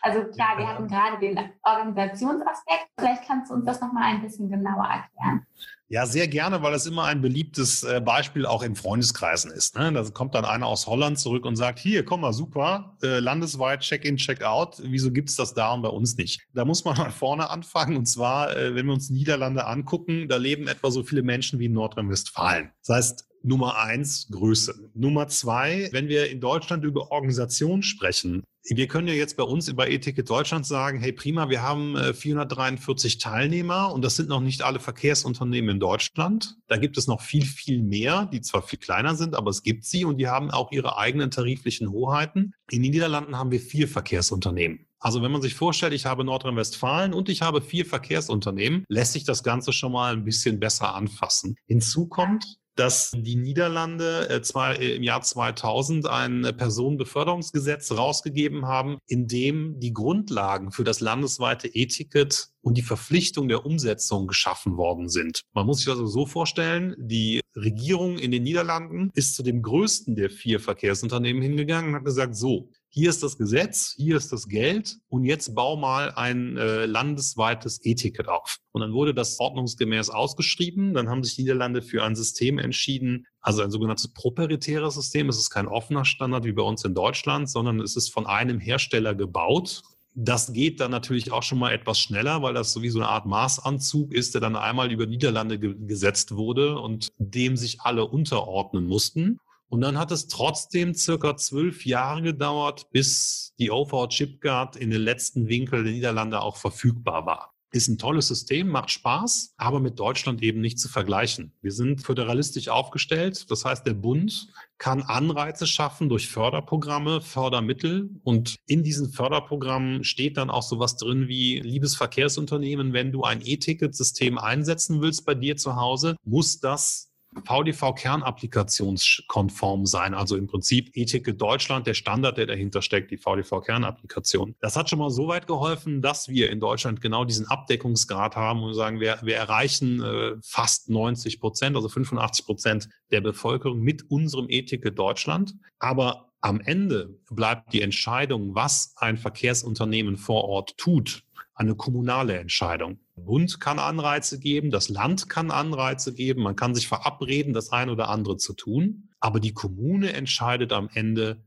Also 0.00 0.24
klar, 0.24 0.58
wir 0.58 0.66
hatten 0.66 0.88
gerade 0.88 1.18
den 1.20 1.38
Organisationsaspekt. 1.62 2.88
Vielleicht 2.98 3.26
kannst 3.26 3.50
du 3.50 3.54
uns 3.54 3.66
das 3.66 3.80
nochmal 3.80 4.04
ein 4.04 4.22
bisschen 4.22 4.50
genauer 4.50 4.84
erklären. 4.84 5.46
Ja, 5.92 6.06
sehr 6.06 6.26
gerne, 6.26 6.62
weil 6.62 6.72
das 6.72 6.86
immer 6.86 7.04
ein 7.04 7.20
beliebtes 7.20 7.82
äh, 7.82 8.00
Beispiel 8.00 8.46
auch 8.46 8.62
in 8.62 8.76
Freundeskreisen 8.76 9.50
ist. 9.50 9.76
Ne? 9.76 9.92
Da 9.92 10.02
kommt 10.04 10.34
dann 10.34 10.46
einer 10.46 10.66
aus 10.66 10.86
Holland 10.86 11.18
zurück 11.18 11.44
und 11.44 11.56
sagt, 11.56 11.78
hier, 11.78 12.02
komm 12.02 12.22
mal, 12.22 12.32
super, 12.32 12.96
äh, 13.02 13.18
landesweit 13.18 13.80
Check-in, 13.80 14.16
Check-out, 14.16 14.80
wieso 14.84 15.10
gibt's 15.10 15.36
das 15.36 15.52
da 15.52 15.74
und 15.74 15.82
bei 15.82 15.90
uns 15.90 16.16
nicht? 16.16 16.40
Da 16.54 16.64
muss 16.64 16.86
man 16.86 16.96
mal 16.96 17.10
vorne 17.10 17.50
anfangen 17.50 17.98
und 17.98 18.06
zwar, 18.06 18.56
äh, 18.56 18.74
wenn 18.74 18.86
wir 18.86 18.94
uns 18.94 19.10
Niederlande 19.10 19.66
angucken, 19.66 20.28
da 20.28 20.38
leben 20.38 20.66
etwa 20.66 20.90
so 20.90 21.02
viele 21.02 21.22
Menschen 21.22 21.58
wie 21.58 21.66
in 21.66 21.74
Nordrhein-Westfalen. 21.74 22.70
Das 22.86 22.96
heißt, 22.96 23.31
Nummer 23.42 23.78
eins, 23.78 24.28
Größe. 24.30 24.90
Nummer 24.94 25.28
zwei, 25.28 25.88
wenn 25.92 26.08
wir 26.08 26.30
in 26.30 26.40
Deutschland 26.40 26.84
über 26.84 27.10
Organisation 27.10 27.82
sprechen, 27.82 28.42
wir 28.64 28.86
können 28.86 29.08
ja 29.08 29.14
jetzt 29.14 29.36
bei 29.36 29.42
uns 29.42 29.74
bei 29.74 29.90
E-Ticket 29.90 30.30
Deutschland 30.30 30.64
sagen, 30.64 31.00
hey 31.00 31.12
prima, 31.12 31.50
wir 31.50 31.62
haben 31.62 31.96
443 32.14 33.14
äh, 33.14 33.18
Teilnehmer 33.18 33.92
und 33.92 34.04
das 34.04 34.14
sind 34.14 34.28
noch 34.28 34.40
nicht 34.40 34.62
alle 34.62 34.78
Verkehrsunternehmen 34.78 35.70
in 35.70 35.80
Deutschland. 35.80 36.56
Da 36.68 36.76
gibt 36.76 36.96
es 36.96 37.08
noch 37.08 37.22
viel, 37.22 37.44
viel 37.44 37.82
mehr, 37.82 38.26
die 38.32 38.40
zwar 38.40 38.62
viel 38.62 38.78
kleiner 38.78 39.16
sind, 39.16 39.34
aber 39.34 39.50
es 39.50 39.64
gibt 39.64 39.84
sie 39.84 40.04
und 40.04 40.18
die 40.18 40.28
haben 40.28 40.52
auch 40.52 40.70
ihre 40.70 40.96
eigenen 40.96 41.32
tariflichen 41.32 41.90
Hoheiten. 41.90 42.54
In 42.70 42.82
den 42.82 42.92
Niederlanden 42.92 43.36
haben 43.36 43.50
wir 43.50 43.60
vier 43.60 43.88
Verkehrsunternehmen. 43.88 44.86
Also 45.00 45.20
wenn 45.20 45.32
man 45.32 45.42
sich 45.42 45.54
vorstellt, 45.54 45.92
ich 45.92 46.06
habe 46.06 46.22
Nordrhein-Westfalen 46.22 47.12
und 47.12 47.28
ich 47.28 47.42
habe 47.42 47.60
vier 47.60 47.84
Verkehrsunternehmen, 47.84 48.84
lässt 48.88 49.14
sich 49.14 49.24
das 49.24 49.42
Ganze 49.42 49.72
schon 49.72 49.90
mal 49.90 50.12
ein 50.12 50.24
bisschen 50.24 50.60
besser 50.60 50.94
anfassen. 50.94 51.56
Hinzu 51.66 52.06
kommt, 52.06 52.44
dass 52.76 53.12
die 53.14 53.36
Niederlande 53.36 54.28
äh, 54.28 54.42
zwar 54.42 54.78
im 54.80 55.02
Jahr 55.02 55.22
2000 55.22 56.06
ein 56.06 56.42
Personenbeförderungsgesetz 56.56 57.92
rausgegeben 57.92 58.66
haben, 58.66 58.98
in 59.06 59.28
dem 59.28 59.78
die 59.78 59.92
Grundlagen 59.92 60.72
für 60.72 60.84
das 60.84 61.00
landesweite 61.00 61.68
E-Ticket 61.68 62.48
und 62.62 62.76
die 62.78 62.82
Verpflichtung 62.82 63.48
der 63.48 63.66
Umsetzung 63.66 64.26
geschaffen 64.26 64.76
worden 64.76 65.08
sind. 65.08 65.42
Man 65.52 65.66
muss 65.66 65.78
sich 65.78 65.88
also 65.88 66.06
so 66.06 66.26
vorstellen, 66.26 66.94
die 66.98 67.40
Regierung 67.56 68.18
in 68.18 68.30
den 68.30 68.44
Niederlanden 68.44 69.10
ist 69.14 69.34
zu 69.34 69.42
dem 69.42 69.62
größten 69.62 70.14
der 70.14 70.30
vier 70.30 70.60
Verkehrsunternehmen 70.60 71.42
hingegangen 71.42 71.90
und 71.90 71.96
hat 71.96 72.04
gesagt, 72.04 72.36
so, 72.36 72.70
hier 72.94 73.08
ist 73.08 73.22
das 73.22 73.38
Gesetz, 73.38 73.94
hier 73.96 74.18
ist 74.18 74.32
das 74.32 74.48
Geld 74.48 74.98
und 75.08 75.24
jetzt 75.24 75.54
bau 75.54 75.76
mal 75.76 76.10
ein 76.10 76.58
äh, 76.58 76.84
landesweites 76.84 77.80
E-Ticket 77.82 78.28
auf. 78.28 78.58
Und 78.72 78.82
dann 78.82 78.92
wurde 78.92 79.14
das 79.14 79.40
ordnungsgemäß 79.40 80.10
ausgeschrieben. 80.10 80.92
Dann 80.92 81.08
haben 81.08 81.24
sich 81.24 81.38
Niederlande 81.38 81.80
für 81.80 82.04
ein 82.04 82.14
System 82.14 82.58
entschieden, 82.58 83.26
also 83.40 83.62
ein 83.62 83.70
sogenanntes 83.70 84.08
proprietäres 84.08 84.94
System. 84.94 85.30
Es 85.30 85.38
ist 85.38 85.48
kein 85.48 85.68
offener 85.68 86.04
Standard 86.04 86.44
wie 86.44 86.52
bei 86.52 86.62
uns 86.62 86.84
in 86.84 86.94
Deutschland, 86.94 87.48
sondern 87.48 87.80
es 87.80 87.96
ist 87.96 88.12
von 88.12 88.26
einem 88.26 88.60
Hersteller 88.60 89.14
gebaut. 89.14 89.80
Das 90.14 90.52
geht 90.52 90.78
dann 90.80 90.90
natürlich 90.90 91.32
auch 91.32 91.42
schon 91.42 91.58
mal 91.58 91.72
etwas 91.72 91.98
schneller, 91.98 92.42
weil 92.42 92.52
das 92.52 92.74
sowieso 92.74 92.98
eine 92.98 93.08
Art 93.08 93.24
Maßanzug 93.24 94.12
ist, 94.12 94.34
der 94.34 94.42
dann 94.42 94.54
einmal 94.54 94.92
über 94.92 95.06
Niederlande 95.06 95.58
ge 95.58 95.74
gesetzt 95.78 96.36
wurde 96.36 96.78
und 96.78 97.08
dem 97.16 97.56
sich 97.56 97.80
alle 97.80 98.04
unterordnen 98.04 98.86
mussten. 98.86 99.38
Und 99.72 99.80
dann 99.80 99.98
hat 99.98 100.12
es 100.12 100.28
trotzdem 100.28 100.92
circa 100.92 101.34
zwölf 101.38 101.86
Jahre 101.86 102.20
gedauert, 102.20 102.90
bis 102.90 103.54
die 103.58 103.70
OV 103.70 104.06
Chipguard 104.08 104.76
in 104.76 104.90
den 104.90 105.00
letzten 105.00 105.48
Winkel 105.48 105.82
der 105.82 105.94
Niederlande 105.94 106.42
auch 106.42 106.58
verfügbar 106.58 107.24
war. 107.24 107.54
Ist 107.70 107.88
ein 107.88 107.96
tolles 107.96 108.28
System, 108.28 108.68
macht 108.68 108.90
Spaß, 108.90 109.54
aber 109.56 109.80
mit 109.80 109.98
Deutschland 109.98 110.42
eben 110.42 110.60
nicht 110.60 110.78
zu 110.78 110.90
vergleichen. 110.90 111.54
Wir 111.62 111.72
sind 111.72 112.02
föderalistisch 112.02 112.68
aufgestellt. 112.68 113.50
Das 113.50 113.64
heißt, 113.64 113.86
der 113.86 113.94
Bund 113.94 114.48
kann 114.76 115.00
Anreize 115.00 115.66
schaffen 115.66 116.10
durch 116.10 116.28
Förderprogramme, 116.28 117.22
Fördermittel. 117.22 118.10
Und 118.24 118.56
in 118.66 118.84
diesen 118.84 119.10
Förderprogrammen 119.10 120.04
steht 120.04 120.36
dann 120.36 120.50
auch 120.50 120.64
sowas 120.64 120.96
drin 120.96 121.28
wie, 121.28 121.60
liebes 121.60 121.96
Verkehrsunternehmen, 121.96 122.92
wenn 122.92 123.10
du 123.10 123.22
ein 123.22 123.40
E-Ticket-System 123.42 124.36
einsetzen 124.36 125.00
willst 125.00 125.24
bei 125.24 125.34
dir 125.34 125.56
zu 125.56 125.76
Hause, 125.76 126.16
muss 126.24 126.60
das 126.60 127.11
VDV-Kernapplikationskonform 127.44 129.86
sein. 129.86 130.14
Also 130.14 130.36
im 130.36 130.46
Prinzip 130.46 130.90
E-Ticket 130.94 131.40
Deutschland, 131.40 131.86
der 131.86 131.94
Standard, 131.94 132.36
der 132.38 132.46
dahinter 132.46 132.82
steckt, 132.82 133.10
die 133.10 133.16
VDV-Kernapplikation. 133.16 134.54
Das 134.60 134.76
hat 134.76 134.90
schon 134.90 134.98
mal 134.98 135.10
so 135.10 135.28
weit 135.28 135.46
geholfen, 135.46 136.02
dass 136.02 136.28
wir 136.28 136.50
in 136.50 136.60
Deutschland 136.60 137.00
genau 137.00 137.24
diesen 137.24 137.46
Abdeckungsgrad 137.46 138.36
haben 138.36 138.62
und 138.62 138.74
sagen, 138.74 139.00
wir, 139.00 139.18
wir 139.22 139.36
erreichen 139.36 140.02
äh, 140.02 140.34
fast 140.42 140.90
90 140.90 141.40
Prozent, 141.40 141.74
also 141.76 141.88
85 141.88 142.44
Prozent 142.44 142.90
der 143.10 143.22
Bevölkerung 143.22 143.80
mit 143.80 144.10
unserem 144.10 144.46
E-Ticket 144.48 144.98
Deutschland. 144.98 145.54
Aber 145.78 146.32
am 146.40 146.60
Ende 146.60 147.20
bleibt 147.30 147.72
die 147.72 147.82
Entscheidung, 147.82 148.54
was 148.54 148.94
ein 148.96 149.16
Verkehrsunternehmen 149.16 150.16
vor 150.16 150.44
Ort 150.44 150.76
tut, 150.76 151.24
eine 151.54 151.76
kommunale 151.76 152.38
Entscheidung. 152.38 152.98
Bund 153.14 153.60
kann 153.60 153.78
Anreize 153.78 154.38
geben, 154.38 154.70
das 154.70 154.88
Land 154.88 155.28
kann 155.28 155.50
Anreize 155.50 156.14
geben, 156.14 156.42
man 156.42 156.56
kann 156.56 156.74
sich 156.74 156.88
verabreden, 156.88 157.52
das 157.52 157.70
eine 157.70 157.92
oder 157.92 158.08
andere 158.08 158.36
zu 158.36 158.54
tun, 158.54 159.10
aber 159.20 159.38
die 159.38 159.52
Kommune 159.52 160.12
entscheidet 160.12 160.72
am 160.72 160.88
Ende, 160.92 161.44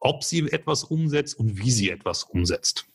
ob 0.00 0.24
sie 0.24 0.40
etwas 0.50 0.84
umsetzt 0.84 1.38
und 1.38 1.58
wie 1.58 1.70
sie 1.70 1.90
etwas 1.90 2.24
umsetzt. 2.24 2.86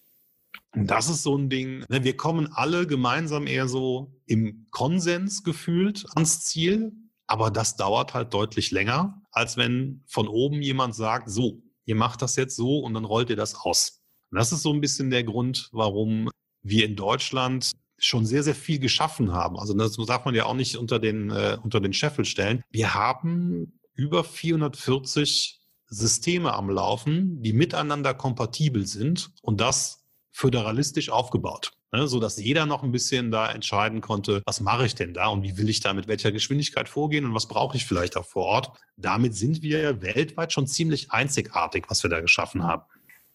Und 0.76 0.88
das 0.88 1.10
ist 1.10 1.24
so 1.24 1.38
ein 1.38 1.50
Ding, 1.50 1.86
ne, 1.90 2.04
wir 2.04 2.18
kommen 2.18 2.52
alle 2.52 2.88
gemeinsam 2.88 3.46
eher 3.46 3.68
so 3.68 4.16
im 4.26 4.68
Konsens 4.72 5.44
gefühlt 5.44 6.06
ans 6.16 6.46
Ziel, 6.46 6.94
aber 7.28 7.52
das 7.52 7.76
dauert 7.76 8.14
halt 8.14 8.34
deutlich 8.34 8.72
länger, 8.72 9.22
als 9.32 9.56
wenn 9.56 10.04
von 10.08 10.28
oben 10.28 10.62
jemand 10.62 10.96
sagt, 10.96 11.30
so, 11.30 11.62
ihr 11.86 11.96
macht 11.96 12.22
das 12.22 12.36
jetzt 12.36 12.56
so 12.56 12.80
und 12.80 12.96
dann 12.96 13.06
rollt 13.06 13.30
ihr 13.30 13.36
das 13.36 13.56
aus. 13.56 14.02
Und 14.32 14.40
das 14.40 14.52
ist 14.52 14.64
so 14.64 14.74
ein 14.74 14.82
bisschen 14.82 15.12
der 15.12 15.24
Grund, 15.24 15.70
warum 15.74 16.30
wir 16.64 16.86
in 16.86 16.96
Deutschland 16.96 17.72
schon 18.04 18.26
sehr, 18.26 18.44
sehr 18.44 18.56
viel 18.56 18.80
geschaffen 18.80 19.32
haben. 19.32 19.58
Also 19.58 19.74
das 19.74 19.96
darf 19.96 20.26
man 20.26 20.36
ja 20.36 20.46
auch 20.46 20.54
nicht 20.54 20.78
unter 20.78 21.00
den, 21.00 21.30
äh, 21.30 21.58
unter 21.62 21.80
den 21.80 21.94
Scheffel 21.94 22.26
stellen. 22.26 22.64
Wir 22.70 22.94
haben 22.94 23.80
über 23.96 24.24
440 24.24 25.62
Systeme 25.88 26.54
am 26.54 26.70
Laufen, 26.70 27.42
die 27.42 27.54
miteinander 27.54 28.14
kompatibel 28.14 28.86
sind 28.86 29.32
und 29.42 29.62
das 29.62 30.06
föderalistisch 30.32 31.10
aufgebaut. 31.10 31.74
Ne, 31.92 32.08
so 32.08 32.20
dass 32.20 32.38
jeder 32.38 32.66
noch 32.66 32.82
ein 32.82 32.92
bisschen 32.92 33.30
da 33.30 33.52
entscheiden 33.52 34.02
konnte, 34.02 34.42
was 34.48 34.62
mache 34.62 34.88
ich 34.88 34.96
denn 34.96 35.14
da 35.14 35.28
und 35.28 35.44
wie 35.44 35.58
will 35.60 35.70
ich 35.70 35.80
da 35.80 35.94
mit 35.94 36.08
welcher 36.08 36.32
Geschwindigkeit 36.32 36.90
vorgehen 36.90 37.24
und 37.24 37.36
was 37.36 37.48
brauche 37.48 37.78
ich 37.78 37.86
vielleicht 37.86 38.18
auch 38.18 38.26
vor 38.26 38.46
Ort. 38.46 38.72
Damit 38.98 39.36
sind 39.36 39.62
wir 39.62 40.02
weltweit 40.02 40.52
schon 40.52 40.66
ziemlich 40.66 41.12
einzigartig, 41.12 41.86
was 41.90 42.02
wir 42.02 42.10
da 42.10 42.20
geschaffen 42.20 42.64
haben. 42.64 42.82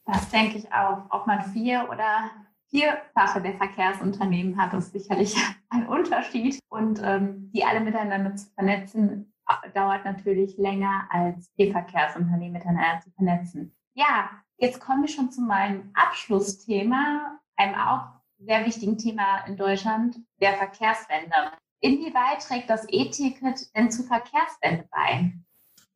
Das 0.06 0.28
denke 0.30 0.58
ich 0.58 0.72
auch. 0.72 1.02
Ob 1.10 1.28
man 1.28 1.52
vier 1.52 1.86
oder 1.88 2.32
Vierfache 2.70 3.40
der 3.40 3.54
Verkehrsunternehmen 3.54 4.56
hat, 4.56 4.74
ist 4.74 4.92
sicherlich 4.92 5.36
ein 5.70 5.86
Unterschied. 5.86 6.58
Und 6.68 7.00
ähm, 7.02 7.50
die 7.52 7.64
alle 7.64 7.80
miteinander 7.80 8.36
zu 8.36 8.50
vernetzen, 8.54 9.32
dauert 9.74 10.04
natürlich 10.04 10.56
länger 10.58 11.06
als 11.10 11.50
vier 11.56 11.72
Verkehrsunternehmen 11.72 12.52
miteinander 12.52 13.00
zu 13.00 13.10
vernetzen. 13.12 13.74
Ja, 13.94 14.30
jetzt 14.58 14.80
kommen 14.80 15.02
wir 15.02 15.08
schon 15.08 15.30
zu 15.30 15.40
meinem 15.40 15.90
Abschlussthema, 15.94 17.38
einem 17.56 17.74
auch 17.74 18.06
sehr 18.38 18.64
wichtigen 18.66 18.98
Thema 18.98 19.44
in 19.46 19.56
Deutschland, 19.56 20.16
der 20.40 20.54
Verkehrswende. 20.54 21.34
Inwieweit 21.80 22.42
trägt 22.42 22.70
das 22.70 22.86
E-Ticket 22.88 23.74
denn 23.74 23.90
zur 23.90 24.04
Verkehrswende 24.04 24.88
bei? 24.90 25.32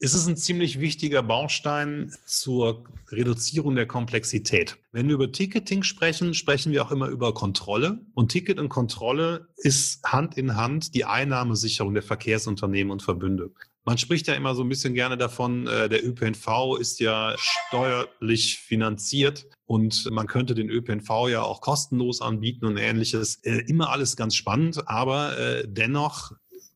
Ist 0.03 0.15
es 0.15 0.27
ein 0.27 0.37
ziemlich 0.37 0.81
wichtiger 0.81 1.23
Baustein 1.23 2.12
zur 2.27 2.83
Reduzierung 3.12 3.77
der 3.77 3.87
Komplexität. 3.87 4.77
Wenn 4.91 5.07
wir 5.07 5.15
über 5.15 5.31
Ticketing 5.31 5.85
sprechen, 5.85 6.35
sprechen 6.35 6.73
wir 6.73 6.85
auch 6.85 6.91
immer 6.91 7.07
über 7.07 7.33
Kontrolle. 7.33 8.01
Und 8.12 8.33
Ticket 8.33 8.59
und 8.59 8.69
Kontrolle 8.69 9.47
ist 9.59 10.03
Hand 10.03 10.37
in 10.37 10.57
Hand 10.57 10.97
die 10.97 11.05
Einnahmesicherung 11.05 11.95
der 11.95 12.03
Verkehrsunternehmen 12.03 12.91
und 12.91 13.05
Verbünde. 13.05 13.53
Man 13.85 13.97
spricht 13.97 14.27
ja 14.27 14.35
immer 14.35 14.57
so 14.57 14.62
ein 14.62 14.69
bisschen 14.69 14.95
gerne 14.95 15.17
davon, 15.17 15.69
äh, 15.69 15.88
der 15.88 16.05
ÖPNV 16.05 16.79
ist 16.81 16.99
ja 16.99 17.37
steuerlich 17.38 18.59
finanziert 18.59 19.47
und 19.67 20.11
man 20.11 20.27
könnte 20.27 20.57
den 20.57 20.69
ÖPNV 20.69 21.29
ja 21.29 21.43
auch 21.43 21.61
kostenlos 21.61 22.21
anbieten 22.21 22.67
und 22.67 22.77
ähnliches. 22.77 23.37
Äh, 23.45 23.62
immer 23.69 23.91
alles 23.91 24.17
ganz 24.17 24.35
spannend, 24.35 24.88
aber 24.88 25.38
äh, 25.38 25.65
dennoch 25.67 26.33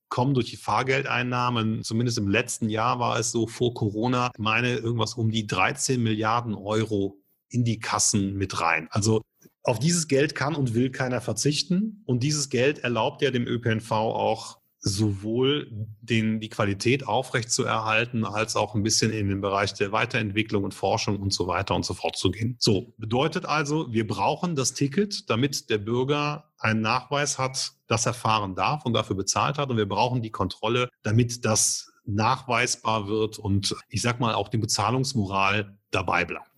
kommen 0.09 0.35
durch 0.35 0.51
die 0.51 0.57
Fahrgeldeinnahmen, 0.57 1.83
zumindest 1.83 2.19
im 2.19 2.29
letzten 2.29 2.69
Jahr 2.69 2.99
war 2.99 3.19
es 3.19 3.33
so 3.33 3.47
vor 3.47 3.75
Corona, 3.75 4.31
meine 4.39 4.77
irgendwas 4.77 5.15
um 5.15 5.31
die 5.31 5.47
13 5.47 6.03
Milliarden 6.03 6.55
Euro 6.55 7.19
in 7.49 7.65
die 7.65 7.79
Kassen 7.79 8.35
mit 8.35 8.61
rein. 8.61 8.89
Also 8.91 9.23
auf 9.63 9.79
dieses 9.79 10.07
Geld 10.09 10.35
kann 10.35 10.55
und 10.55 10.75
will 10.75 10.91
keiner 10.91 11.21
verzichten. 11.21 12.03
Und 12.07 12.23
dieses 12.23 12.51
Geld 12.51 12.79
erlaubt 12.79 13.23
ja 13.23 13.31
dem 13.31 13.47
ÖPNV 13.47 13.91
auch 13.91 14.59
sowohl 14.89 15.67
den, 16.01 16.39
die 16.39 16.49
Qualität 16.49 17.09
aufrechtzuerhalten, 17.09 18.25
als 18.25 18.55
auch 18.55 18.77
ein 18.77 18.85
bisschen 18.85 19.11
in 19.11 19.29
den 19.29 19.41
Bereich 19.41 19.75
der 19.75 19.91
Weiterentwicklung 19.91 20.63
und 20.63 20.75
Forschung 20.75 21.19
und 21.19 21.33
so 21.33 21.49
weiter 21.49 21.75
und 21.75 21.85
so 21.85 21.93
fort 21.93 22.17
zu 22.17 22.31
gehen. 22.31 22.57
So, 22.61 22.95
bedeutet 22.97 23.47
also, 23.47 23.93
wir 23.93 24.07
brauchen 24.07 24.55
das 24.55 24.75
Ticket, 24.75 25.29
damit 25.29 25.71
der 25.71 25.79
Bürger 25.79 26.53
einen 26.59 26.83
Nachweis 26.83 27.37
hat, 27.37 27.73
dass 27.89 28.07
er 28.07 28.15
fahren 28.15 28.55
darf 28.55 28.87
und 28.87 28.93
dafür 28.93 29.17
bezahlt 29.17 29.59
hat. 29.59 29.71
Und 29.71 29.77
wir 29.77 29.89
brauchen 29.89 30.23
die 30.23 30.31
Kontrolle, 30.31 30.89
damit 31.03 31.45
das 31.45 31.93
nachweisbar 32.05 33.09
wird 33.09 33.41
und 33.41 33.75
ich 33.89 34.03
sag 34.03 34.21
mal 34.21 34.35
auch 34.35 34.47
die 34.47 34.59
Bezahlungsmoral 34.59 35.77
dabei 35.91 36.25
bleibt. 36.25 36.49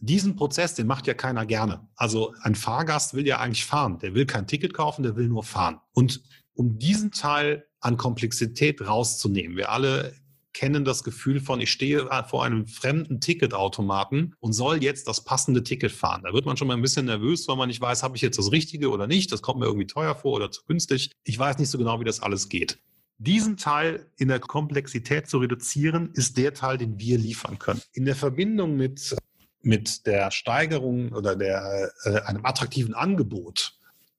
Diesen 0.00 0.34
Prozess, 0.34 0.74
den 0.74 0.86
macht 0.86 1.06
ja 1.06 1.12
keiner 1.12 1.44
gerne. 1.44 1.86
Also 1.94 2.32
ein 2.40 2.54
Fahrgast 2.54 3.12
will 3.12 3.26
ja 3.26 3.38
eigentlich 3.38 3.66
fahren. 3.66 3.98
Der 3.98 4.14
will 4.14 4.24
kein 4.24 4.46
Ticket 4.46 4.72
kaufen, 4.72 5.02
der 5.02 5.16
will 5.16 5.28
nur 5.28 5.42
fahren. 5.42 5.80
Und 5.92 6.22
um 6.56 6.78
diesen 6.78 7.12
Teil 7.12 7.66
an 7.80 7.96
Komplexität 7.96 8.86
rauszunehmen. 8.86 9.56
Wir 9.56 9.70
alle 9.70 10.14
kennen 10.56 10.86
das 10.86 11.04
Gefühl 11.04 11.40
von, 11.40 11.60
ich 11.60 11.70
stehe 11.70 12.08
vor 12.28 12.42
einem 12.42 12.66
fremden 12.66 13.20
Ticketautomaten 13.20 14.34
und 14.40 14.54
soll 14.54 14.82
jetzt 14.82 15.06
das 15.06 15.22
passende 15.22 15.62
Ticket 15.62 15.92
fahren. 15.92 16.22
Da 16.24 16.32
wird 16.32 16.46
man 16.46 16.56
schon 16.56 16.66
mal 16.66 16.74
ein 16.74 16.82
bisschen 16.82 17.04
nervös, 17.04 17.46
weil 17.46 17.56
man 17.56 17.68
nicht 17.68 17.82
weiß, 17.82 18.02
habe 18.02 18.16
ich 18.16 18.22
jetzt 18.22 18.38
das 18.38 18.50
Richtige 18.50 18.88
oder 18.88 19.06
nicht. 19.06 19.30
Das 19.32 19.42
kommt 19.42 19.60
mir 19.60 19.66
irgendwie 19.66 19.86
teuer 19.86 20.14
vor 20.14 20.32
oder 20.32 20.50
zu 20.50 20.62
günstig. 20.64 21.10
Ich 21.24 21.38
weiß 21.38 21.58
nicht 21.58 21.68
so 21.68 21.76
genau, 21.76 22.00
wie 22.00 22.04
das 22.04 22.20
alles 22.20 22.48
geht. 22.48 22.78
Diesen 23.18 23.58
Teil 23.58 24.10
in 24.16 24.28
der 24.28 24.40
Komplexität 24.40 25.28
zu 25.28 25.38
reduzieren, 25.38 26.10
ist 26.14 26.38
der 26.38 26.54
Teil, 26.54 26.78
den 26.78 26.98
wir 26.98 27.18
liefern 27.18 27.58
können. 27.58 27.82
In 27.92 28.06
der 28.06 28.16
Verbindung 28.16 28.76
mit, 28.76 29.14
mit 29.60 30.06
der 30.06 30.30
Steigerung 30.30 31.12
oder 31.12 31.36
der, 31.36 31.92
äh, 32.04 32.20
einem 32.22 32.46
attraktiven 32.46 32.94
Angebot 32.94 33.75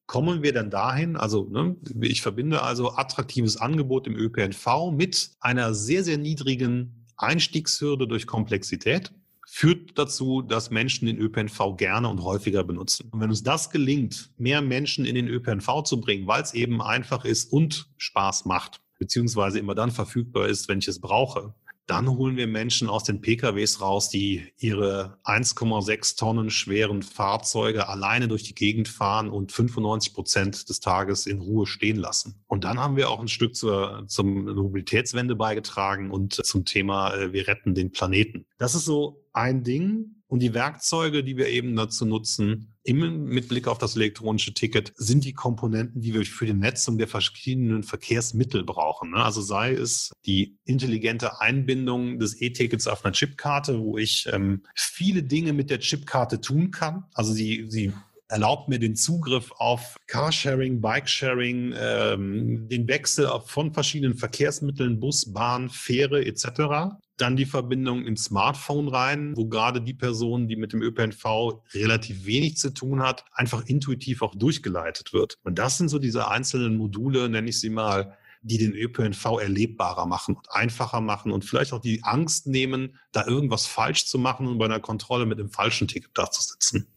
kommen 0.08 0.42
wir 0.42 0.54
dann 0.54 0.70
dahin, 0.70 1.18
also 1.18 1.48
ne, 1.50 1.76
ich 2.02 2.22
verbinde 2.22 2.64
also 2.64 2.94
attraktives 2.94 3.58
Angebot 3.58 4.08
im 4.08 4.16
ÖPNV 4.16 4.92
mit 4.92 5.32
einer 5.42 5.74
sehr, 5.74 6.04
sehr 6.04 6.18
niedrigen 6.18 7.06
Einstiegshürde 7.18 8.08
durch 8.08 8.26
Komplexität, 8.26 9.12
führt 9.46 9.98
dazu, 9.98 10.42
dass 10.42 10.72
Menschen 10.72 11.08
den 11.08 11.18
ÖPNV 11.18 11.78
gerne 11.78 12.08
und 12.10 12.24
häufiger 12.24 12.64
benutzen. 12.64 13.10
Und 13.12 13.22
wenn 13.22 13.30
uns 13.30 13.44
das 13.44 13.70
gelingt, 13.70 14.32
mehr 14.38 14.62
Menschen 14.62 15.06
in 15.06 15.16
den 15.16 15.28
ÖPNV 15.28 15.84
zu 15.84 16.00
bringen, 16.00 16.28
weil 16.28 16.42
es 16.42 16.54
eben 16.54 16.82
einfach 16.82 17.26
ist 17.26 17.52
und 17.52 17.90
Spaß 17.98 18.46
macht, 18.46 18.82
beziehungsweise 19.00 19.60
immer 19.60 19.76
dann 19.76 19.92
verfügbar 19.92 20.48
ist, 20.48 20.68
wenn 20.68 20.80
ich 20.80 20.88
es 20.88 21.00
brauche, 21.00 21.54
dann 21.88 22.10
holen 22.10 22.36
wir 22.36 22.48
Menschen 22.48 22.90
aus 22.90 23.06
den 23.06 23.22
PKWs 23.22 23.82
raus, 23.82 24.10
die 24.10 24.52
ihre 24.58 25.18
1,6 25.24 26.18
Tonnen 26.18 26.50
schweren 26.50 27.02
Fahrzeuge 27.02 27.88
alleine 27.88 28.28
durch 28.28 28.44
die 28.44 28.54
Gegend 28.54 28.90
fahren 28.90 29.30
und 29.30 29.52
95 29.54 30.14
Prozent 30.14 30.70
des 30.70 30.82
Tages 30.82 31.26
in 31.26 31.40
Ruhe 31.40 31.66
stehen 31.66 31.98
lassen. 31.98 32.44
Und 32.48 32.66
dann 32.66 32.80
haben 32.80 32.98
wir 32.98 33.10
auch 33.10 33.22
ein 33.22 33.30
Stück 33.30 33.56
zur, 33.56 34.04
zum 34.08 34.54
Mobilitätswende 34.54 35.36
beigetragen 35.36 36.12
und 36.12 36.34
zum 36.34 36.66
Thema, 36.66 37.16
äh, 37.16 37.34
wir 37.34 37.48
retten 37.48 37.74
den 37.74 37.92
Planeten. 37.92 38.46
Das 38.58 38.76
ist 38.76 38.86
so 38.86 39.24
ein 39.32 39.64
Ding, 39.64 40.18
und 40.28 40.40
die 40.40 40.54
Werkzeuge, 40.54 41.24
die 41.24 41.38
wir 41.38 41.48
eben 41.48 41.76
dazu 41.76 42.06
nutzen, 42.06 42.77
im, 42.88 43.26
mit 43.26 43.50
Blick 43.50 43.68
auf 43.68 43.78
das 43.78 43.96
elektronische 43.98 44.54
Ticket, 44.54 44.94
sind 44.96 45.26
die 45.26 45.34
Komponenten, 45.34 46.02
die 46.02 46.14
wir 46.14 46.26
für 46.26 46.46
die 46.46 46.54
Netzung 46.54 46.98
der 46.98 47.08
verschiedenen 47.08 47.84
Verkehrsmittel 47.84 48.64
brauchen. 48.64 49.12
Ne? 49.12 49.18
Also 49.18 49.42
sei 49.42 49.74
es 49.74 50.12
die 50.26 50.58
intelligente 50.64 51.42
Einbindung 51.42 52.18
des 52.18 52.42
E-Tickets 52.42 52.88
auf 52.88 53.04
einer 53.04 53.12
Chipkarte, 53.12 53.80
wo 53.80 53.98
ich 53.98 54.28
ähm, 54.32 54.64
viele 54.74 55.24
Dinge 55.24 55.52
mit 55.52 55.70
der 55.70 55.80
Chipkarte 55.80 56.40
tun 56.40 56.72
kann. 56.72 57.04
Also 57.14 57.34
sie, 57.34 57.66
sie 57.68 57.92
erlaubt 58.30 58.70
mir 58.70 58.80
den 58.80 58.96
Zugriff 58.96 59.52
auf 59.58 59.98
Carsharing, 60.08 60.80
Bikesharing, 60.80 61.74
ähm, 61.78 62.70
den 62.70 62.88
Wechsel 62.88 63.30
von 63.46 63.74
verschiedenen 63.74 64.16
Verkehrsmitteln, 64.16 65.00
Bus, 65.00 65.34
Bahn, 65.34 65.70
Fähre 65.70 66.26
etc. 66.26 66.96
Dann 67.18 67.36
die 67.36 67.46
Verbindung 67.46 68.06
ins 68.06 68.26
Smartphone 68.26 68.88
rein, 68.88 69.36
wo 69.36 69.48
gerade 69.48 69.82
die 69.82 69.96
Person, 69.96 70.48
die 70.48 70.56
mit 70.56 70.72
dem 70.72 70.82
ÖPNV 70.82 71.64
relativ 71.74 72.26
wenig 72.26 72.58
zu 72.58 72.72
tun 72.72 73.02
hat, 73.02 73.26
einfach 73.32 73.66
intuitiv 73.66 74.22
auch 74.22 74.36
durchgeleitet 74.36 75.14
wird. 75.14 75.40
Und 75.44 75.58
das 75.58 75.78
sind 75.78 75.90
so 75.90 75.98
diese 75.98 76.28
einzelnen 76.30 76.78
Module, 76.78 77.28
nenne 77.28 77.50
ich 77.50 77.60
sie 77.60 77.72
mal, 77.72 78.16
die 78.42 78.58
den 78.58 78.74
ÖPNV 78.74 79.26
erlebbarer 79.42 80.06
machen 80.06 80.36
und 80.36 80.52
einfacher 80.52 81.02
machen 81.02 81.32
und 81.32 81.44
vielleicht 81.44 81.74
auch 81.74 81.82
die 81.82 82.04
Angst 82.04 82.48
nehmen, 82.48 83.00
da 83.12 83.26
irgendwas 83.26 83.66
falsch 83.66 84.06
zu 84.06 84.20
machen 84.20 84.48
und 84.48 84.58
bei 84.58 84.66
einer 84.66 84.80
Kontrolle 84.80 85.26
mit 85.26 85.40
dem 85.40 85.50
falschen 85.50 85.88
Ticket 85.88 86.12
da 86.14 86.30
zu 86.30 86.42
sitzen. 86.42 86.88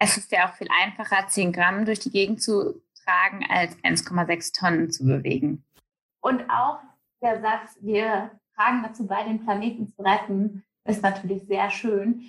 Es 0.00 0.16
ist 0.16 0.30
ja 0.30 0.48
auch 0.48 0.54
viel 0.54 0.68
einfacher, 0.82 1.26
10 1.28 1.52
Gramm 1.52 1.84
durch 1.84 1.98
die 2.00 2.10
Gegend 2.10 2.42
zu 2.42 2.82
tragen, 3.04 3.44
als 3.48 3.76
1,6 3.78 4.58
Tonnen 4.58 4.90
zu 4.90 5.04
bewegen. 5.04 5.64
Und 6.20 6.42
auch 6.50 6.78
der 7.20 7.40
Satz, 7.40 7.76
wir 7.80 8.30
tragen 8.58 8.82
dazu 8.82 9.06
bei, 9.06 9.22
den 9.22 9.44
Planeten 9.44 9.88
zu 9.88 10.02
retten, 10.02 10.64
ist 10.84 11.02
natürlich 11.02 11.44
sehr 11.44 11.70
schön 11.70 12.24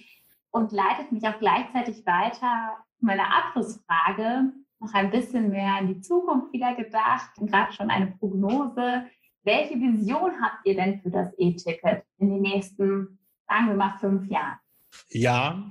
und 0.51 0.71
leitet 0.71 1.11
mich 1.11 1.23
auch 1.27 1.39
gleichzeitig 1.39 2.05
weiter 2.05 2.77
meine 2.99 3.23
Abschlussfrage 3.33 4.51
noch 4.79 4.93
ein 4.93 5.11
bisschen 5.11 5.49
mehr 5.49 5.79
in 5.79 5.87
die 5.87 6.01
Zukunft 6.01 6.53
wieder 6.53 6.75
gedacht 6.75 7.31
und 7.37 7.51
gerade 7.51 7.73
schon 7.73 7.89
eine 7.89 8.07
Prognose. 8.07 9.05
Welche 9.43 9.75
Vision 9.75 10.31
habt 10.41 10.65
ihr 10.65 10.75
denn 10.75 11.01
für 11.01 11.09
das 11.09 11.33
E-Ticket 11.37 12.03
in 12.17 12.29
den 12.29 12.41
nächsten, 12.41 13.19
sagen 13.47 13.67
wir 13.67 13.75
mal, 13.75 13.97
fünf 13.99 14.29
Jahren? 14.29 14.57
Ja, 15.09 15.63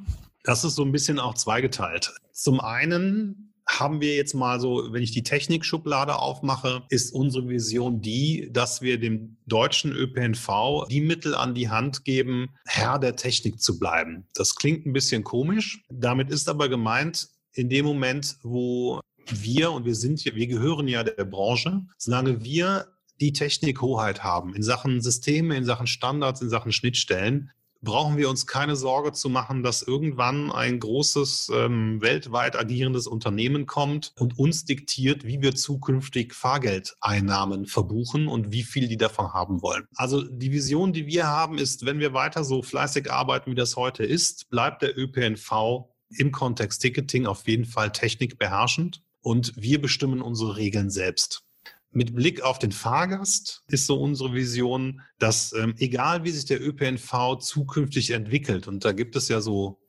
das 0.44 0.64
ist 0.64 0.74
so 0.74 0.84
ein 0.84 0.92
bisschen 0.92 1.18
auch 1.18 1.34
zweigeteilt. 1.34 2.14
Zum 2.32 2.60
einen 2.60 3.47
haben 3.68 4.00
wir 4.00 4.16
jetzt 4.16 4.34
mal 4.34 4.60
so, 4.60 4.92
wenn 4.92 5.02
ich 5.02 5.12
die 5.12 5.22
Technikschublade 5.22 6.16
aufmache, 6.16 6.82
ist 6.88 7.12
unsere 7.12 7.48
Vision 7.48 8.00
die, 8.00 8.48
dass 8.50 8.80
wir 8.80 8.98
dem 8.98 9.36
deutschen 9.46 9.92
ÖPNV 9.92 10.86
die 10.90 11.02
Mittel 11.02 11.34
an 11.34 11.54
die 11.54 11.68
Hand 11.68 12.04
geben, 12.04 12.48
Herr 12.64 12.98
der 12.98 13.16
Technik 13.16 13.60
zu 13.60 13.78
bleiben. 13.78 14.26
Das 14.34 14.54
klingt 14.54 14.86
ein 14.86 14.92
bisschen 14.92 15.22
komisch. 15.22 15.84
Damit 15.90 16.30
ist 16.30 16.48
aber 16.48 16.68
gemeint, 16.68 17.28
in 17.52 17.68
dem 17.68 17.84
Moment, 17.84 18.36
wo 18.42 19.00
wir, 19.26 19.72
und 19.72 19.84
wir 19.84 19.94
sind 19.94 20.24
wir 20.24 20.46
gehören 20.46 20.88
ja 20.88 21.04
der 21.04 21.24
Branche, 21.24 21.82
solange 21.98 22.42
wir 22.42 22.86
die 23.20 23.32
Technikhoheit 23.32 24.22
haben 24.22 24.54
in 24.54 24.62
Sachen 24.62 25.00
Systeme, 25.00 25.56
in 25.56 25.64
Sachen 25.64 25.86
Standards, 25.86 26.40
in 26.40 26.48
Sachen 26.48 26.72
Schnittstellen, 26.72 27.50
brauchen 27.80 28.16
wir 28.16 28.28
uns 28.28 28.46
keine 28.46 28.76
Sorge 28.76 29.12
zu 29.12 29.28
machen, 29.28 29.62
dass 29.62 29.82
irgendwann 29.82 30.50
ein 30.50 30.80
großes 30.80 31.50
ähm, 31.54 32.00
weltweit 32.00 32.56
agierendes 32.56 33.06
Unternehmen 33.06 33.66
kommt 33.66 34.12
und 34.16 34.38
uns 34.38 34.64
diktiert, 34.64 35.24
wie 35.24 35.40
wir 35.40 35.54
zukünftig 35.54 36.34
Fahrgeldeinnahmen 36.34 37.66
verbuchen 37.66 38.28
und 38.28 38.52
wie 38.52 38.62
viel 38.62 38.88
die 38.88 38.96
davon 38.96 39.32
haben 39.32 39.62
wollen. 39.62 39.86
Also 39.94 40.22
die 40.22 40.52
Vision, 40.52 40.92
die 40.92 41.06
wir 41.06 41.26
haben, 41.26 41.58
ist, 41.58 41.86
wenn 41.86 42.00
wir 42.00 42.14
weiter 42.14 42.44
so 42.44 42.62
fleißig 42.62 43.10
arbeiten, 43.12 43.52
wie 43.52 43.56
das 43.56 43.76
heute 43.76 44.04
ist, 44.04 44.48
bleibt 44.50 44.82
der 44.82 44.98
ÖPNV 44.98 45.88
im 46.10 46.32
Kontext 46.32 46.82
Ticketing 46.82 47.26
auf 47.26 47.46
jeden 47.46 47.66
Fall 47.66 47.92
technikbeherrschend 47.92 49.02
und 49.20 49.52
wir 49.56 49.80
bestimmen 49.80 50.22
unsere 50.22 50.56
Regeln 50.56 50.90
selbst. 50.90 51.47
Mit 51.90 52.14
Blick 52.14 52.42
auf 52.42 52.58
den 52.58 52.72
Fahrgast 52.72 53.62
ist 53.68 53.86
so 53.86 54.00
unsere 54.00 54.34
Vision, 54.34 55.00
dass 55.18 55.52
ähm, 55.54 55.74
egal 55.78 56.24
wie 56.24 56.30
sich 56.30 56.44
der 56.44 56.60
ÖPNV 56.60 57.38
zukünftig 57.40 58.10
entwickelt, 58.10 58.68
und 58.68 58.84
da 58.84 58.92
gibt 58.92 59.16
es 59.16 59.28
ja 59.28 59.40
so, 59.40 59.80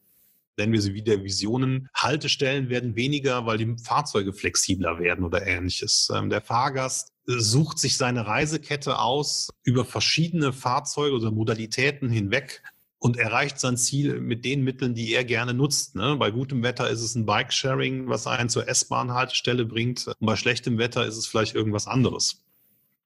nennen 0.57 0.71
wir 0.71 0.81
sie 0.81 0.93
wieder 0.93 1.23
Visionen, 1.23 1.89
Haltestellen 1.93 2.69
werden 2.69 2.95
weniger, 2.95 3.45
weil 3.45 3.57
die 3.57 3.75
Fahrzeuge 3.83 4.33
flexibler 4.33 4.99
werden 4.99 5.25
oder 5.25 5.45
ähnliches. 5.45 6.09
Ähm, 6.13 6.29
der 6.29 6.41
Fahrgast 6.41 7.11
sucht 7.25 7.77
sich 7.79 7.97
seine 7.97 8.25
Reisekette 8.25 8.97
aus 8.99 9.49
über 9.63 9.85
verschiedene 9.85 10.53
Fahrzeuge 10.53 11.15
oder 11.15 11.31
Modalitäten 11.31 12.09
hinweg 12.09 12.63
und 12.99 13.17
erreicht 13.17 13.59
sein 13.59 13.77
Ziel 13.77 14.19
mit 14.19 14.43
den 14.45 14.63
Mitteln, 14.63 14.93
die 14.93 15.13
er 15.13 15.23
gerne 15.23 15.53
nutzt. 15.53 15.95
Ne? 15.95 16.17
Bei 16.17 16.31
gutem 16.31 16.63
Wetter 16.63 16.89
ist 16.89 17.01
es 17.01 17.15
ein 17.15 17.25
Bike-Sharing, 17.25 18.09
was 18.09 18.27
einen 18.27 18.49
zur 18.49 18.67
S-Bahn-Haltestelle 18.67 19.65
bringt. 19.65 20.07
Und 20.07 20.15
bei 20.19 20.35
schlechtem 20.35 20.77
Wetter 20.77 21.05
ist 21.05 21.17
es 21.17 21.25
vielleicht 21.25 21.55
irgendwas 21.55 21.87
anderes. 21.87 22.43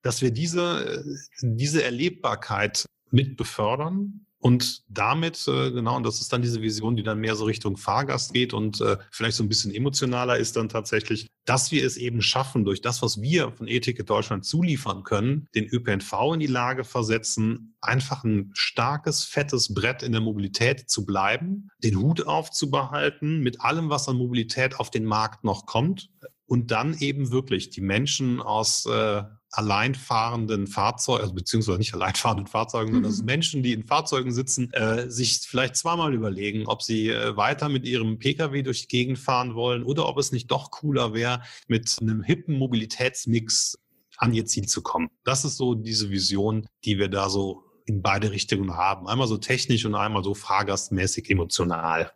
dass 0.04 0.22
wir 0.22 0.32
diese, 0.32 1.04
diese 1.42 1.84
Erlebbarkeit 1.84 2.86
mit 3.10 3.38
befördern 3.38 4.26
und 4.44 4.84
damit, 4.90 5.48
äh, 5.48 5.72
genau, 5.72 5.96
und 5.96 6.04
das 6.04 6.20
ist 6.20 6.34
dann 6.34 6.42
diese 6.42 6.62
Vision, 6.62 6.98
die 6.98 7.04
dann 7.04 7.22
mehr 7.22 7.38
so 7.38 7.46
Richtung 7.46 7.78
Fahrgast 7.78 8.34
geht 8.34 8.54
und 8.54 8.82
äh, 8.82 8.98
vielleicht 9.10 9.38
so 9.38 9.44
ein 9.44 9.48
bisschen 9.48 9.74
emotionaler 9.74 10.36
ist 10.36 10.58
dann 10.58 10.68
tatsächlich, 10.68 11.28
dass 11.46 11.72
wir 11.72 11.86
es 11.86 11.96
eben 11.96 12.22
schaffen, 12.22 12.66
durch 12.66 12.82
das, 12.82 13.02
was 13.02 13.22
wir 13.22 13.54
von 13.54 13.70
Ethik 13.70 14.06
Deutschland 14.06 14.44
zuliefern 14.44 15.04
können, 15.04 15.48
den 15.56 15.64
ÖPNV 15.64 16.34
in 16.34 16.42
die 16.42 16.48
Lage 16.48 16.84
versetzen, 16.84 17.78
einfach 17.80 18.26
ein 18.26 18.52
starkes, 18.54 19.24
fettes 19.24 19.74
Brett 19.74 20.04
in 20.04 20.12
der 20.12 20.20
Mobilität 20.20 20.90
zu 20.90 21.06
bleiben, 21.06 21.70
den 21.82 21.98
Hut 21.98 22.28
aufzubehalten 22.28 23.40
mit 23.40 23.62
allem, 23.62 23.90
was 23.90 24.10
an 24.10 24.18
Mobilität 24.18 24.78
auf 24.78 24.92
den 24.92 25.06
Markt 25.06 25.46
noch 25.46 25.66
kommt 25.66 26.10
und 26.48 26.72
dann 26.72 26.98
eben 27.00 27.32
wirklich 27.32 27.70
die 27.70 27.80
Menschen 27.82 28.42
aus 28.42 28.86
äh, 28.88 29.24
alleinfahrenden 29.54 30.66
Fahrzeugen, 30.66 31.22
also 31.22 31.34
beziehungsweise 31.36 31.78
nicht 31.78 31.94
alleinfahrenden 31.94 32.48
Fahrzeugen, 32.48 32.94
sondern 32.94 33.12
mhm. 33.12 33.26
Menschen, 33.26 33.62
die 33.62 33.74
in 33.74 33.84
Fahrzeugen 33.84 34.32
sitzen, 34.32 34.74
äh, 34.74 35.10
sich 35.10 35.42
vielleicht 35.42 35.76
zweimal 35.76 36.14
überlegen, 36.14 36.68
ob 36.68 36.82
sie 36.82 37.10
äh, 37.10 37.38
weiter 37.38 37.70
mit 37.70 37.86
ihrem 37.86 38.18
Pkw 38.18 38.64
durch 38.64 38.82
die 38.82 38.88
Gegend 38.88 39.20
fahren 39.20 39.54
wollen 39.54 39.84
oder 39.84 40.08
ob 40.08 40.18
es 40.18 40.32
nicht 40.32 40.50
doch 40.50 40.72
cooler 40.72 41.14
wäre, 41.14 41.44
mit 41.68 41.98
einem 42.02 42.24
hippen 42.24 42.58
Mobilitätsmix 42.58 43.78
an 44.18 44.34
ihr 44.34 44.46
Ziel 44.46 44.68
zu 44.68 44.82
kommen. 44.82 45.10
Das 45.24 45.46
ist 45.46 45.58
so 45.58 45.76
diese 45.76 46.10
Vision, 46.10 46.68
die 46.84 46.98
wir 46.98 47.08
da 47.08 47.30
so 47.30 47.64
in 47.86 48.02
beide 48.02 48.32
Richtungen 48.32 48.76
haben. 48.76 49.08
Einmal 49.08 49.28
so 49.28 49.38
technisch 49.38 49.86
und 49.86 49.94
einmal 49.94 50.24
so 50.24 50.34
fahrgastmäßig 50.34 51.30
emotional. 51.30 52.12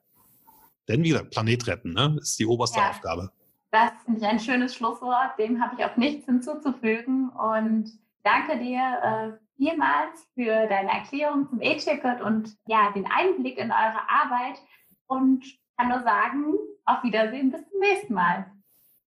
Denn 0.87 1.03
wie 1.03 1.09
gesagt, 1.09 1.31
Planet 1.31 1.67
retten 1.67 1.93
ne, 1.93 2.17
ist 2.19 2.39
die 2.39 2.45
oberste 2.45 2.79
ja. 2.79 2.89
Aufgabe. 2.89 3.31
Das 3.71 3.91
finde 4.05 4.21
ich 4.21 4.25
ein 4.25 4.39
schönes 4.39 4.75
Schlusswort. 4.75 5.37
Dem 5.37 5.61
habe 5.61 5.75
ich 5.77 5.85
auch 5.85 5.97
nichts 5.97 6.25
hinzuzufügen. 6.25 7.29
Und 7.29 7.91
danke 8.23 8.57
dir 8.57 8.79
äh, 9.03 9.31
vielmals 9.57 10.25
für 10.33 10.67
deine 10.67 10.91
Erklärung 10.91 11.49
zum 11.49 11.61
E-Ticket 11.61 12.21
und 12.21 12.55
ja, 12.67 12.91
den 12.91 13.05
Einblick 13.05 13.57
in 13.57 13.71
eure 13.71 14.09
Arbeit. 14.09 14.61
Und 15.07 15.43
kann 15.77 15.89
nur 15.89 16.03
sagen, 16.03 16.53
auf 16.85 17.03
Wiedersehen, 17.03 17.51
bis 17.51 17.59
zum 17.69 17.79
nächsten 17.79 18.13
Mal. 18.13 18.45